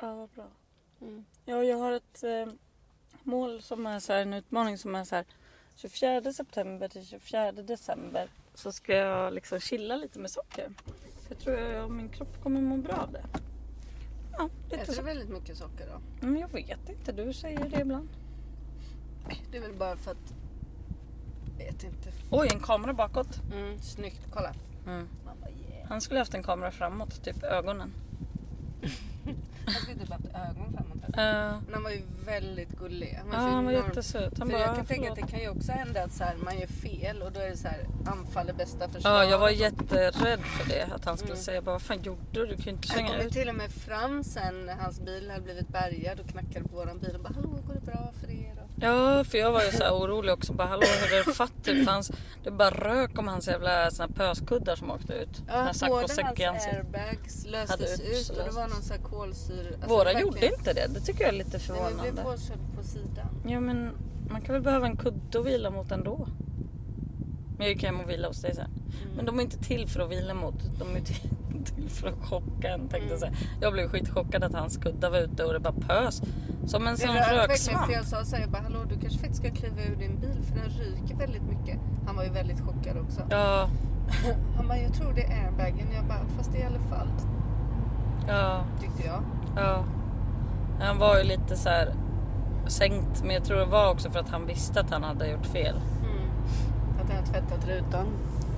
Ja 0.00 0.14
vad 0.14 0.28
bra. 0.28 0.46
Mm. 1.00 1.24
Ja 1.44 1.64
jag 1.64 1.76
har 1.76 1.92
ett 1.92 2.22
eh, 2.22 2.46
mål 3.22 3.62
som 3.62 3.86
är 3.86 4.00
så 4.00 4.12
här, 4.12 4.20
en 4.22 4.34
utmaning 4.34 4.78
som 4.78 4.94
är 4.94 5.04
så 5.04 5.14
här 5.16 5.24
24 5.76 6.32
september 6.32 6.88
till 6.88 7.06
24 7.06 7.52
december 7.52 8.28
så 8.54 8.72
ska 8.72 8.92
jag 8.94 9.32
liksom 9.34 9.60
chilla 9.60 9.96
lite 9.96 10.18
med 10.18 10.30
socker. 10.30 10.72
Jag 11.28 11.38
tror 11.38 11.56
jag 11.58 11.90
min 11.90 12.08
kropp 12.08 12.42
kommer 12.42 12.60
må 12.60 12.76
bra 12.76 12.94
av 12.96 13.12
det. 13.12 13.24
Äter 14.82 14.96
du 14.96 15.02
väldigt 15.02 15.28
mycket 15.28 15.56
socker 15.56 15.86
då? 15.86 16.26
Men 16.26 16.38
jag 16.38 16.48
vet 16.48 16.88
inte, 16.88 17.12
du 17.12 17.32
säger 17.32 17.68
det 17.68 17.80
ibland. 17.80 18.08
Det 19.50 19.56
är 19.56 19.60
väl 19.60 19.74
bara 19.78 19.96
för 19.96 20.10
att... 20.10 20.34
Vet 21.58 21.84
inte. 21.84 22.12
Oj, 22.30 22.48
en 22.52 22.60
kamera 22.60 22.92
bakåt. 22.92 23.40
Mm, 23.52 23.80
snyggt, 23.80 24.20
kolla. 24.32 24.54
Mm. 24.86 25.08
Man 25.24 25.40
bara 25.40 25.50
yeah. 25.50 25.88
Han 25.88 26.00
skulle 26.00 26.18
haft 26.18 26.34
en 26.34 26.42
kamera 26.42 26.70
framåt, 26.70 27.24
typ 27.24 27.42
ögonen. 27.42 27.92
Han 29.66 29.74
skulle 29.74 29.98
typ 29.98 30.10
haft 30.10 30.24
ögon 30.24 30.72
framåt. 30.72 30.96
Uh, 31.08 31.60
Men 31.64 31.74
han 31.74 31.82
var 31.82 31.90
ju 31.90 32.02
väldigt 32.26 32.78
gullig. 32.78 33.18
Han 33.18 33.28
var, 33.30 33.34
ja, 33.36 33.40
så 33.48 33.54
han 33.54 33.64
var 33.64 33.72
jättesöt. 33.72 34.38
Han 34.38 34.48
För 34.50 34.56
bara, 34.56 34.66
jag 34.66 34.76
kan 34.76 34.86
tänka 34.86 35.10
att 35.10 35.16
det 35.16 35.26
kan 35.26 35.40
ju 35.40 35.48
också 35.48 35.72
hända 35.72 36.04
att 36.04 36.12
så 36.12 36.24
här, 36.24 36.36
man 36.44 36.58
gör 36.58 36.66
fel 36.66 37.22
och 37.22 37.32
då 37.32 37.40
är 37.40 37.50
det 37.50 37.56
så 37.56 37.68
här 37.68 37.86
anfall 38.06 38.48
är 38.48 38.52
bästa 38.52 38.88
försvar. 38.88 39.10
Ja, 39.12 39.24
jag 39.24 39.38
var 39.38 39.50
jätterädd 39.50 40.40
för 40.40 40.68
det. 40.68 40.88
Att 40.94 41.04
han 41.04 41.16
skulle 41.16 41.32
Mm. 41.32 41.42
säga 41.44 41.62
bara, 41.62 41.72
vad 41.72 41.82
fan 41.82 42.02
gjorde 42.02 42.20
du? 42.32 42.46
Du 42.46 42.54
ju 42.54 42.70
inte 42.70 42.88
Han 42.88 42.96
svänga 42.96 43.08
kom 43.08 43.18
ju 43.20 43.26
ut. 43.26 43.32
till 43.32 43.48
och 43.48 43.54
med 43.54 43.70
fram 43.70 44.24
sen 44.24 44.66
när 44.66 44.74
hans 44.74 45.00
bil 45.00 45.30
hade 45.30 45.42
blivit 45.42 45.68
bärgad 45.68 46.20
och 46.20 46.26
knackade 46.28 46.68
på 46.68 46.76
våran 46.76 46.98
bil 46.98 47.14
och 47.16 47.20
bara 47.22 47.32
hallå 47.34 47.48
går 47.66 47.74
det 47.74 47.86
bra 47.86 48.12
för 48.20 48.30
er? 48.30 48.52
Och... 48.64 48.71
Ja, 48.82 49.24
för 49.24 49.38
jag 49.38 49.52
var 49.52 49.62
ju 49.62 49.70
så 49.70 49.82
här 49.84 49.92
orolig 49.92 50.32
också. 50.34 50.52
Bara, 50.52 50.68
hallå, 50.68 50.82
hur 51.00 51.18
är 51.20 51.24
det 51.26 51.32
fatt 51.34 51.68
ut? 51.68 51.84
För 51.84 51.92
hans, 51.92 52.12
det 52.44 52.50
bara 52.50 52.70
rök 52.70 53.18
om 53.18 53.28
hans 53.28 53.48
jävla 53.48 53.90
såna 53.90 54.08
här 54.08 54.14
pöskuddar 54.14 54.76
som 54.76 54.90
åkte 54.90 55.12
ut. 55.12 55.42
Ja, 55.48 55.54
När 55.64 55.88
båda 55.88 56.08
saccosäck 56.08 56.46
hans 56.46 56.66
airbags 56.66 57.46
löstes 57.46 58.00
ut 58.00 58.38
och 58.38 58.44
det 58.44 58.50
var 58.50 58.62
någon 58.68 58.82
sån 58.82 58.96
här 58.96 59.02
kolsyra. 59.04 59.66
alltså 59.74 59.88
Våra 59.88 60.20
gjorde 60.20 60.46
inte 60.46 60.72
det. 60.72 60.86
Det 60.94 61.00
tycker 61.00 61.20
jag 61.20 61.28
är 61.28 61.38
lite 61.38 61.50
Nej, 61.50 61.58
vi 61.60 61.66
förvånande. 61.66 62.12
blev 62.12 62.22
påkörda 62.22 62.62
på 62.76 62.82
sidan. 62.82 63.26
Ja, 63.46 63.60
men 63.60 63.90
man 64.30 64.40
kan 64.40 64.52
väl 64.52 64.62
behöva 64.62 64.86
en 64.86 64.96
kudde 64.96 65.40
att 65.40 65.46
vila 65.46 65.70
mot 65.70 65.90
ändå. 65.92 66.28
Men 67.62 67.68
jag 67.68 67.74
gick 67.76 67.84
hem 67.84 68.00
och 68.00 68.08
vilade 68.10 68.28
hos 68.28 68.42
dig 68.42 68.54
sen. 68.54 68.64
Mm. 68.66 69.16
Men 69.16 69.24
de 69.24 69.38
är 69.38 69.42
inte 69.42 69.58
till 69.58 69.88
för 69.88 70.00
att 70.00 70.10
vila 70.10 70.34
mot. 70.34 70.54
De 70.78 70.96
är 70.96 71.00
till, 71.00 71.30
till 71.64 71.88
för 71.88 72.08
att 72.08 72.24
chocka 72.24 72.68
en 72.68 72.80
tänkte 72.80 72.96
jag 72.98 73.06
Mm. 73.06 73.18
säga. 73.18 73.32
Jag 73.60 73.72
blev 73.72 73.88
skitchockad 73.88 74.44
att 74.44 74.52
hans 74.54 74.76
kuddar 74.76 75.10
var 75.10 75.18
ute 75.18 75.44
och 75.44 75.52
det 75.52 75.60
bara 75.60 75.72
pös. 75.72 76.22
Som 76.66 76.86
en 76.86 76.96
sån 76.96 77.14
röksvamp. 77.16 77.92
jag 77.92 78.04
sa 78.04 78.24
såhär, 78.24 78.42
jag 78.42 78.50
bara 78.50 78.62
hallå 78.62 78.78
du 78.88 78.98
kanske 79.00 79.18
faktiskt 79.18 79.42
ska 79.42 79.50
kliva 79.50 79.82
ur 79.82 79.96
din 79.96 80.20
bil 80.20 80.38
för 80.42 80.54
den 80.54 80.68
ryker 80.68 81.16
väldigt 81.16 81.42
mycket. 81.42 81.78
Han 82.06 82.16
var 82.16 82.24
ju 82.24 82.30
väldigt 82.30 82.60
chockad 82.60 82.96
också. 82.96 83.20
Ja, 83.30 83.68
Han 84.56 84.68
bara, 84.68 84.78
jag 84.78 84.94
tror 84.94 85.12
det 85.12 85.22
är 85.22 85.44
airbagen. 85.46 85.86
Jag 85.94 86.04
bara, 86.04 86.24
fast 86.36 86.54
i 86.54 86.62
alla 86.62 86.78
fall 86.80 87.08
ja, 88.28 88.64
tyckte 88.80 89.06
jag. 89.06 89.22
ja. 89.56 89.84
Han 90.80 90.98
var 90.98 91.18
ju 91.18 91.24
lite 91.24 91.56
så 91.56 91.68
här 91.68 91.94
sänkt. 92.66 93.22
Men 93.24 93.30
jag 93.34 93.44
tror 93.44 93.58
det 93.58 93.64
var 93.64 93.90
också 93.90 94.10
för 94.10 94.18
att 94.20 94.28
han 94.28 94.46
visste 94.46 94.80
att 94.80 94.90
han 94.90 95.02
hade 95.02 95.28
gjort 95.30 95.46
fel. 95.46 95.80
Han 97.14 97.24
har 97.24 97.32
tvättat 97.32 97.68
rutan. 97.68 98.06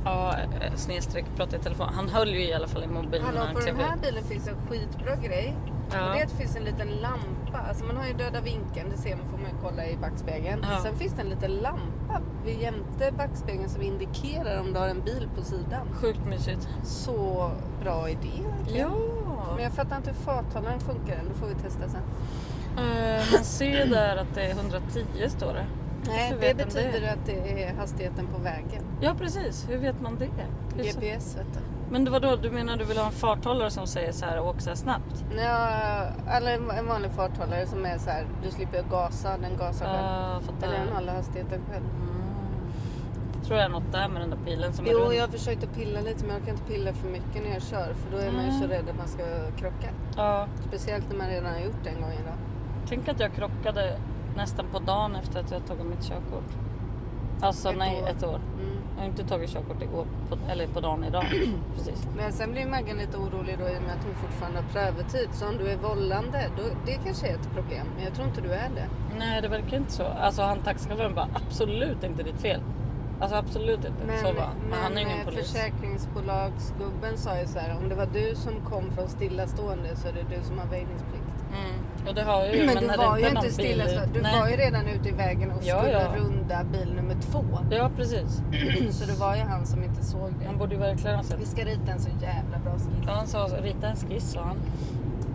Ja, 0.04 0.34
eh, 0.60 0.74
snedstreck 0.74 1.24
prata 1.36 1.56
i 1.56 1.58
telefon. 1.58 1.88
Han 1.94 2.08
höll 2.08 2.28
ju 2.28 2.44
i 2.48 2.54
alla 2.54 2.66
fall 2.68 2.84
i 2.84 2.86
mobilen 2.86 3.26
Hallå, 3.26 3.40
när 3.44 3.54
på 3.54 3.60
den 3.60 3.76
här 3.76 3.96
bilen 3.96 4.24
finns 4.24 4.48
en 4.48 4.56
skitbra 4.68 5.16
grej. 5.16 5.56
Och 5.86 5.90
det 5.90 5.96
är 5.96 6.00
Ja. 6.16 6.22
att 6.24 6.30
det 6.30 6.36
finns 6.36 6.56
en 6.56 6.64
liten 6.64 6.88
lampa. 6.88 7.58
Alltså 7.68 7.84
man 7.84 7.96
har 7.96 8.06
ju 8.06 8.12
döda 8.12 8.40
vinkeln, 8.40 8.90
det 8.90 8.96
ser 8.96 9.16
man 9.16 9.24
får 9.30 9.38
man 9.38 9.46
ju 9.50 9.56
kolla 9.62 9.86
i 9.86 9.96
backspegeln. 9.96 10.66
Ja. 10.70 10.78
Sen 10.82 10.96
finns 10.96 11.12
det 11.12 11.22
en 11.22 11.28
liten 11.28 11.50
lampa 11.50 12.20
vid 12.44 12.60
jämte 12.60 13.12
backspegeln 13.18 13.68
som 13.68 13.82
indikerar 13.82 14.60
om 14.60 14.72
du 14.72 14.78
har 14.78 14.88
en 14.88 15.00
bil 15.04 15.28
på 15.36 15.42
sidan. 15.42 15.86
Sjukt 15.94 16.26
mysigt. 16.26 16.68
Så 16.82 17.50
bra 17.82 18.08
idé 18.10 18.30
verkligen. 18.58 18.88
Ja. 18.90 19.52
Men 19.54 19.64
jag 19.64 19.72
fattar 19.72 19.96
inte 19.96 20.10
hur 20.10 20.16
farthållaren 20.24 20.80
funkar 20.80 21.14
än. 21.16 21.28
Det 21.28 21.34
får 21.34 21.46
vi 21.46 21.54
testa 21.54 21.88
sen. 21.88 22.00
Eh, 22.78 23.24
Man 23.32 23.44
ser 23.44 23.86
där 23.86 24.16
att 24.16 24.34
det 24.34 24.42
är 24.44 24.50
110 24.54 25.04
står 25.28 25.52
det. 25.54 25.66
Nej, 26.06 26.34
det 26.40 26.54
betyder 26.54 27.00
det? 27.00 27.12
att 27.12 27.26
det 27.26 27.62
är 27.64 27.74
hastigheten 27.74 28.26
på 28.26 28.42
vägen. 28.42 28.82
Ja 29.00 29.14
precis, 29.18 29.66
hur 29.70 29.76
vet 29.78 30.00
man 30.00 30.16
det? 30.18 30.28
Hur 30.76 30.84
GPS 30.84 31.36
vet 31.36 31.46
du. 31.54 31.60
Men 31.90 32.04
det 32.04 32.10
var 32.10 32.20
då 32.20 32.36
du 32.36 32.50
menar 32.50 32.76
du 32.76 32.84
vill 32.84 32.98
ha 32.98 33.06
en 33.06 33.12
farthållare 33.12 33.70
som 33.70 33.86
säger 33.86 34.12
så 34.12 34.24
här 34.26 34.40
åk 34.40 34.60
så 34.60 34.68
här 34.70 34.76
snabbt? 34.76 35.24
Ja, 35.36 35.68
eller 36.36 36.52
en 36.78 36.86
vanlig 36.86 37.10
farthållare 37.10 37.66
som 37.66 37.86
är 37.86 37.98
så 37.98 38.10
här, 38.10 38.26
du 38.44 38.50
slipper 38.50 38.82
gasa, 38.90 39.38
den 39.38 39.56
gasar 39.58 39.86
själv. 39.86 40.42
Fattar. 40.46 40.66
Eller 40.68 40.84
den 40.84 40.94
håller 40.94 41.12
hastigheten 41.12 41.60
själv. 41.70 41.84
Mm. 41.84 42.14
Jag 43.34 43.44
tror 43.44 43.58
jag 43.58 43.64
är 43.64 43.70
något 43.70 43.92
där 43.92 44.08
med 44.08 44.22
den 44.22 44.30
där 44.30 44.38
pilen 44.46 44.72
som 44.72 44.86
är 44.86 44.90
Jo, 44.92 44.98
rund. 44.98 45.14
jag 45.14 45.20
har 45.20 45.28
försökt 45.28 45.64
att 45.64 45.74
pilla 45.74 46.00
lite 46.00 46.24
men 46.24 46.34
jag 46.36 46.44
kan 46.46 46.54
inte 46.54 46.72
pilla 46.72 46.92
för 46.92 47.08
mycket 47.08 47.42
när 47.44 47.52
jag 47.52 47.62
kör 47.62 47.94
för 47.94 48.10
då 48.12 48.18
är 48.18 48.32
man 48.32 48.44
ju 48.44 48.50
så 48.50 48.64
Mm. 48.64 48.70
rädd 48.70 48.88
att 48.90 48.96
man 48.96 49.08
ska 49.08 49.22
krocka. 49.56 49.88
Ja, 50.16 50.46
Speciellt 50.68 51.04
när 51.10 51.16
man 51.16 51.26
redan 51.28 51.52
har 51.52 51.60
gjort 51.60 51.84
det 51.84 51.90
en 51.90 52.00
gång 52.00 52.12
idag. 52.12 52.34
tänk 52.88 53.08
att 53.08 53.20
jag 53.20 53.32
krockade 53.34 53.98
nästan 54.36 54.66
på 54.72 54.78
dagen 54.78 55.16
efter 55.16 55.40
att 55.40 55.50
jag 55.50 55.66
tagit 55.66 55.86
mitt 55.86 56.02
körkort. 56.02 56.50
Alltså 57.40 57.68
Ett 57.70 57.78
nej, 57.78 58.02
år. 58.02 58.08
ett 58.08 58.22
år. 58.24 58.40
Mm. 58.60 58.76
Jag 58.94 59.02
har 59.02 59.06
inte 59.08 59.24
tagit 59.24 59.50
körkort 59.50 59.82
igår, 59.82 60.06
på, 60.28 60.38
eller 60.50 60.66
på 60.66 60.80
dagen 60.80 61.04
idag. 61.04 61.24
Precis. 61.76 62.08
Men 62.16 62.32
sen 62.32 62.52
blir 62.52 62.66
Maggan 62.66 62.96
lite 62.96 63.16
orolig 63.16 63.58
då 63.58 63.64
i 63.68 63.78
och 63.78 63.82
med 63.82 63.92
att 63.92 64.04
hon 64.04 64.14
fortfarande 64.14 64.58
har 64.58 64.68
prövotid. 64.68 65.28
Så 65.32 65.48
om 65.48 65.56
du 65.56 65.68
är 65.68 65.76
vållande, 65.76 66.50
då, 66.56 66.62
det 66.86 66.98
kanske 67.04 67.26
är 67.28 67.34
ett 67.34 67.50
problem. 67.54 67.86
Men 67.96 68.04
jag 68.04 68.14
tror 68.14 68.28
inte 68.28 68.40
du 68.40 68.52
är 68.52 68.68
det. 68.74 68.88
Nej, 69.18 69.42
det 69.42 69.48
verkar 69.48 69.76
inte 69.76 69.92
så. 69.92 70.04
Alltså 70.04 70.42
han 70.42 70.58
taxichauffören 70.58 71.14
bara 71.14 71.28
absolut 71.34 72.04
inte 72.04 72.22
ditt 72.22 72.40
fel. 72.40 72.60
Alltså 73.20 73.36
absolut 73.36 73.78
inte. 73.78 74.04
Men, 74.06 74.18
så 74.18 74.24
var 74.32 74.42
han. 74.42 74.56
Men 74.70 74.78
han 74.82 74.92
är 74.92 74.94
men 74.94 75.06
ingen 75.06 75.18
eh, 75.18 75.24
polis. 75.24 75.52
försäkringsbolagsgubben 75.52 77.16
sa 77.18 77.38
ju 77.40 77.46
så 77.46 77.58
här, 77.58 77.76
om 77.82 77.88
det 77.88 77.94
var 77.94 78.06
du 78.06 78.34
som 78.34 78.60
kom 78.70 78.90
från 78.90 79.08
stillastående 79.08 79.96
så 79.96 80.08
är 80.08 80.12
det 80.12 80.36
du 80.36 80.42
som 80.42 80.58
har 80.58 80.66
väjningsplikt. 80.66 81.44
Mm. 81.52 81.83
Och 82.08 82.14
det 82.14 82.22
har 82.22 82.44
jag 82.44 82.56
ju. 82.56 82.66
Men, 82.66 82.76
du 82.76 82.86
när 82.86 82.96
var 82.96 83.18
ju 83.18 83.28
inte 83.28 83.40
bil- 83.40 83.52
stillastående. 83.52 84.08
Du 84.14 84.20
Nej. 84.22 84.40
var 84.40 84.48
ju 84.48 84.56
redan 84.56 84.88
ute 84.88 85.08
i 85.08 85.12
vägen 85.12 85.50
och 85.50 85.60
Ja, 85.64 85.78
skulle 85.82 85.92
ja. 86.00 86.08
runda 86.16 86.64
bil 86.64 86.92
nummer 86.96 87.16
två. 87.30 87.44
Ja 87.70 87.90
precis. 87.96 88.42
Så 88.98 89.04
det 89.06 89.12
var 89.20 89.36
ju 89.36 89.42
han 89.42 89.66
som 89.66 89.82
inte 89.84 90.04
såg 90.04 90.30
det. 90.40 90.46
Han 90.46 90.58
borde 90.58 90.74
ju 90.74 90.80
verkligen 90.80 91.16
ha 91.16 91.22
sett. 91.24 91.40
Vi 91.40 91.46
ska 91.46 91.64
rita 91.64 91.92
en 91.92 92.00
så 92.00 92.08
jävla 92.22 92.58
bra 92.64 92.72
skiss. 92.72 92.86
Ja, 93.06 93.12
han 93.12 93.26
sa 93.26 93.48
rita 93.62 93.86
en 93.86 93.96
skiss 93.96 94.30
sa 94.32 94.40
han. 94.40 94.56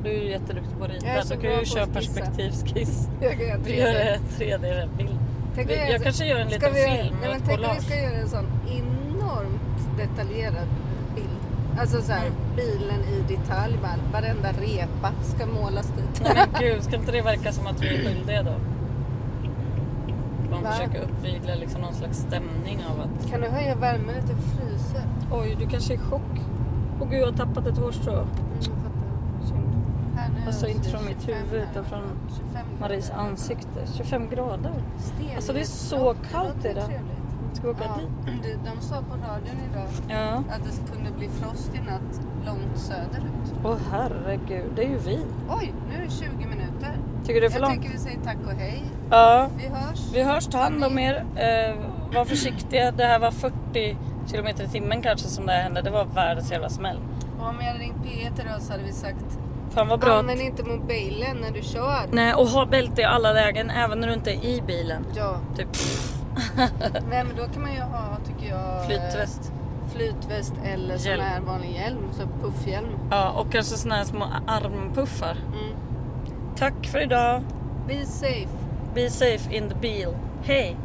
Du 0.04 0.10
är 0.10 0.14
ju 0.24 0.30
jätteduktig 0.30 0.78
på 0.80 0.84
att 0.86 0.92
rita. 0.92 1.36
Du 1.36 1.42
kan 1.42 1.60
ju 1.60 1.66
köra 1.66 1.88
perspektivskiss. 1.88 3.10
Jag 3.22 3.32
kan 3.32 3.48
göra 3.48 3.58
Du 3.58 3.70
3D. 3.70 3.78
gör 3.78 3.96
en 3.96 4.22
3D-bild. 4.38 5.20
Tänk 5.56 5.72
jag 5.72 6.04
kanske 6.04 6.26
gör 6.26 6.40
en 6.40 6.48
liten 6.48 6.74
film 6.74 7.16
Nej, 7.22 7.30
men 7.32 7.42
tänk 7.48 7.60
om 7.60 7.76
vi 7.80 7.82
ska 7.86 7.96
göra 8.02 8.16
en 8.16 8.30
sån 8.30 8.46
enormt 8.70 9.98
detaljerad. 9.98 10.68
Alltså 11.80 12.02
så 12.02 12.12
här, 12.12 12.26
Mm. 12.28 12.36
bilen 12.56 13.00
i 13.04 13.24
detalj. 13.36 13.78
Varenda 14.14 14.50
repa 14.52 15.12
ska 15.24 15.46
målas 15.46 15.88
dit. 15.88 16.22
Nej 16.24 16.34
men 16.52 16.62
gud, 16.62 16.84
ska 16.84 16.96
inte 16.96 17.12
det 17.12 17.22
verka 17.22 17.52
som 17.52 17.68
att 17.68 17.82
vi 17.82 17.88
är 17.88 18.04
skyldiga 18.10 18.44
då? 18.44 18.54
Man 20.52 20.64
Va? 20.64 20.72
försöker 20.72 21.02
uppvigla 21.02 21.56
liksom 21.56 21.82
någon 21.82 21.94
slags 21.94 22.18
stämning 22.18 22.80
av 22.92 23.00
att 23.02 23.30
Kan 23.32 23.42
du 23.42 23.48
höja 23.48 23.76
värmen 23.76 24.16
lite? 24.16 24.28
Fryser. 24.36 25.02
oj, 25.32 25.56
du 25.60 25.68
kanske 25.68 25.94
är 25.94 25.96
i 25.96 26.00
chock. 26.00 26.42
Åh 27.02 27.10
gud, 27.10 27.20
jag 27.22 27.26
har 27.26 27.34
tappat 27.34 27.68
ett 27.68 27.78
hårstrå. 27.78 28.14
Mm, 28.14 28.28
jag 28.54 28.64
fattar. 28.66 29.48
Synd. 29.48 30.46
Alltså 30.46 30.62
så 30.62 30.68
inte 30.68 30.90
från 30.90 31.06
mitt 31.06 31.22
25 31.22 31.44
huvud 31.50 31.64
utan 31.72 31.86
från 31.86 32.02
25 32.38 32.66
Maries 32.80 33.10
ansikte. 33.12 33.80
25 33.98 34.30
grader. 34.30 34.74
Alltså, 35.36 35.54
det 35.54 35.60
är 35.60 35.64
så 35.66 36.16
kallt 36.32 36.66
idag. 36.66 36.84
Ska 37.54 37.68
vi 37.68 37.74
åka 37.74 37.84
Ja, 37.84 37.96
dit? 38.32 38.44
det- 38.44 38.70
de 38.72 38.82
sa 38.82 38.96
på 38.96 39.14
radion 39.16 39.58
idag 39.72 39.88
Ja. 40.10 40.44
att 40.56 40.64
det 40.64 40.94
kunde 40.94 41.12
bli 41.12 41.30
frost 41.30 41.72
i 41.76 41.80
natt 41.80 42.22
långt 42.46 42.78
söderut. 42.78 43.54
Åh 43.66 43.78
herregud, 43.92 44.72
det 44.76 44.84
är 44.84 44.90
ju 44.90 44.98
vi. 44.98 45.20
Oj, 45.50 45.74
nu 45.90 45.96
är 46.02 46.06
det 46.06 46.12
20 46.12 46.28
minuter. 46.46 46.98
Tycker 47.26 47.34
du 47.34 47.40
det 47.40 47.46
är 47.46 47.50
för 47.50 47.60
Jag 47.60 47.70
långt? 47.70 47.82
tycker 47.82 47.94
vi 47.94 48.00
säger 48.00 48.20
tack 48.24 48.38
och 48.46 48.52
hej. 48.52 48.84
Ja. 49.10 49.48
Vi 49.58 49.68
hörs. 49.68 50.00
Vi 50.14 50.24
hörs, 50.24 50.48
ta 50.48 50.58
hand 50.58 50.84
om 50.84 51.00
er. 51.00 51.16
Eh, 51.36 51.76
var 52.16 52.26
försiktiga. 52.26 52.92
Det 52.92 53.06
här 53.06 53.20
var 53.20 53.32
40 53.32 53.98
kilometer 54.32 54.64
i 54.64 54.68
timmen 54.68 55.02
kanske 55.02 55.28
som 55.28 55.46
det 55.46 55.52
här 55.52 55.62
hände. 55.64 55.82
Det 55.82 55.90
var 55.90 56.06
världens 56.06 56.52
jävla 56.52 56.70
smäll. 56.70 56.98
Och 57.40 57.48
om 57.48 57.56
jag 57.60 57.68
hade 57.68 57.80
ringt 57.80 57.98
P1 58.06 58.42
idag 58.42 58.62
så 58.62 58.72
hade 58.72 58.84
vi 58.84 58.92
sagt 58.94 59.40
Fan 59.70 59.88
vad 59.88 60.00
bra. 60.00 60.14
använd 60.20 60.42
inte 60.42 60.64
mobilen 60.64 61.38
när 61.42 61.52
du 61.52 61.62
kör. 61.62 62.00
Nej, 62.12 62.34
och 62.34 62.48
ha 62.48 62.66
bälte 62.66 63.02
i 63.02 63.06
alla 63.06 63.32
lägen, 63.34 63.70
även 63.70 64.00
när 64.00 64.08
du 64.08 64.14
inte 64.14 64.32
är 64.32 64.46
i 64.46 64.62
bilen. 64.68 65.06
Ja, 65.16 65.36
Typ 65.58 65.68
nej 67.10 67.24
men 67.24 67.36
då 67.38 67.44
kan 67.54 67.62
man 67.62 67.74
ju 67.74 67.82
ha 67.82 68.18
tycker 68.28 68.50
jag 68.50 68.76
eh, 68.76 68.86
flytväst. 68.88 69.52
flytväst 69.94 70.54
eller 70.66 70.98
sån 70.98 71.10
Hjälm. 71.12 71.24
här 71.24 71.42
vanlig 71.42 71.72
hjälm, 71.72 72.04
så 72.12 72.24
puffhjälm. 72.42 72.88
Ja, 73.12 73.30
och 73.32 73.52
kanske 73.52 73.76
såna 73.78 73.96
här 73.96 74.04
små 74.04 74.26
armpuffar. 74.48 75.32
Mm. 75.48 75.76
Tack 76.58 76.88
för 76.88 77.00
idag. 77.02 77.44
Be 77.88 78.06
safe. 78.06 78.50
Be 78.96 79.10
safe 79.10 79.56
in 79.56 79.70
the 79.70 79.76
bil. 79.76 80.08
Hej! 80.44 80.76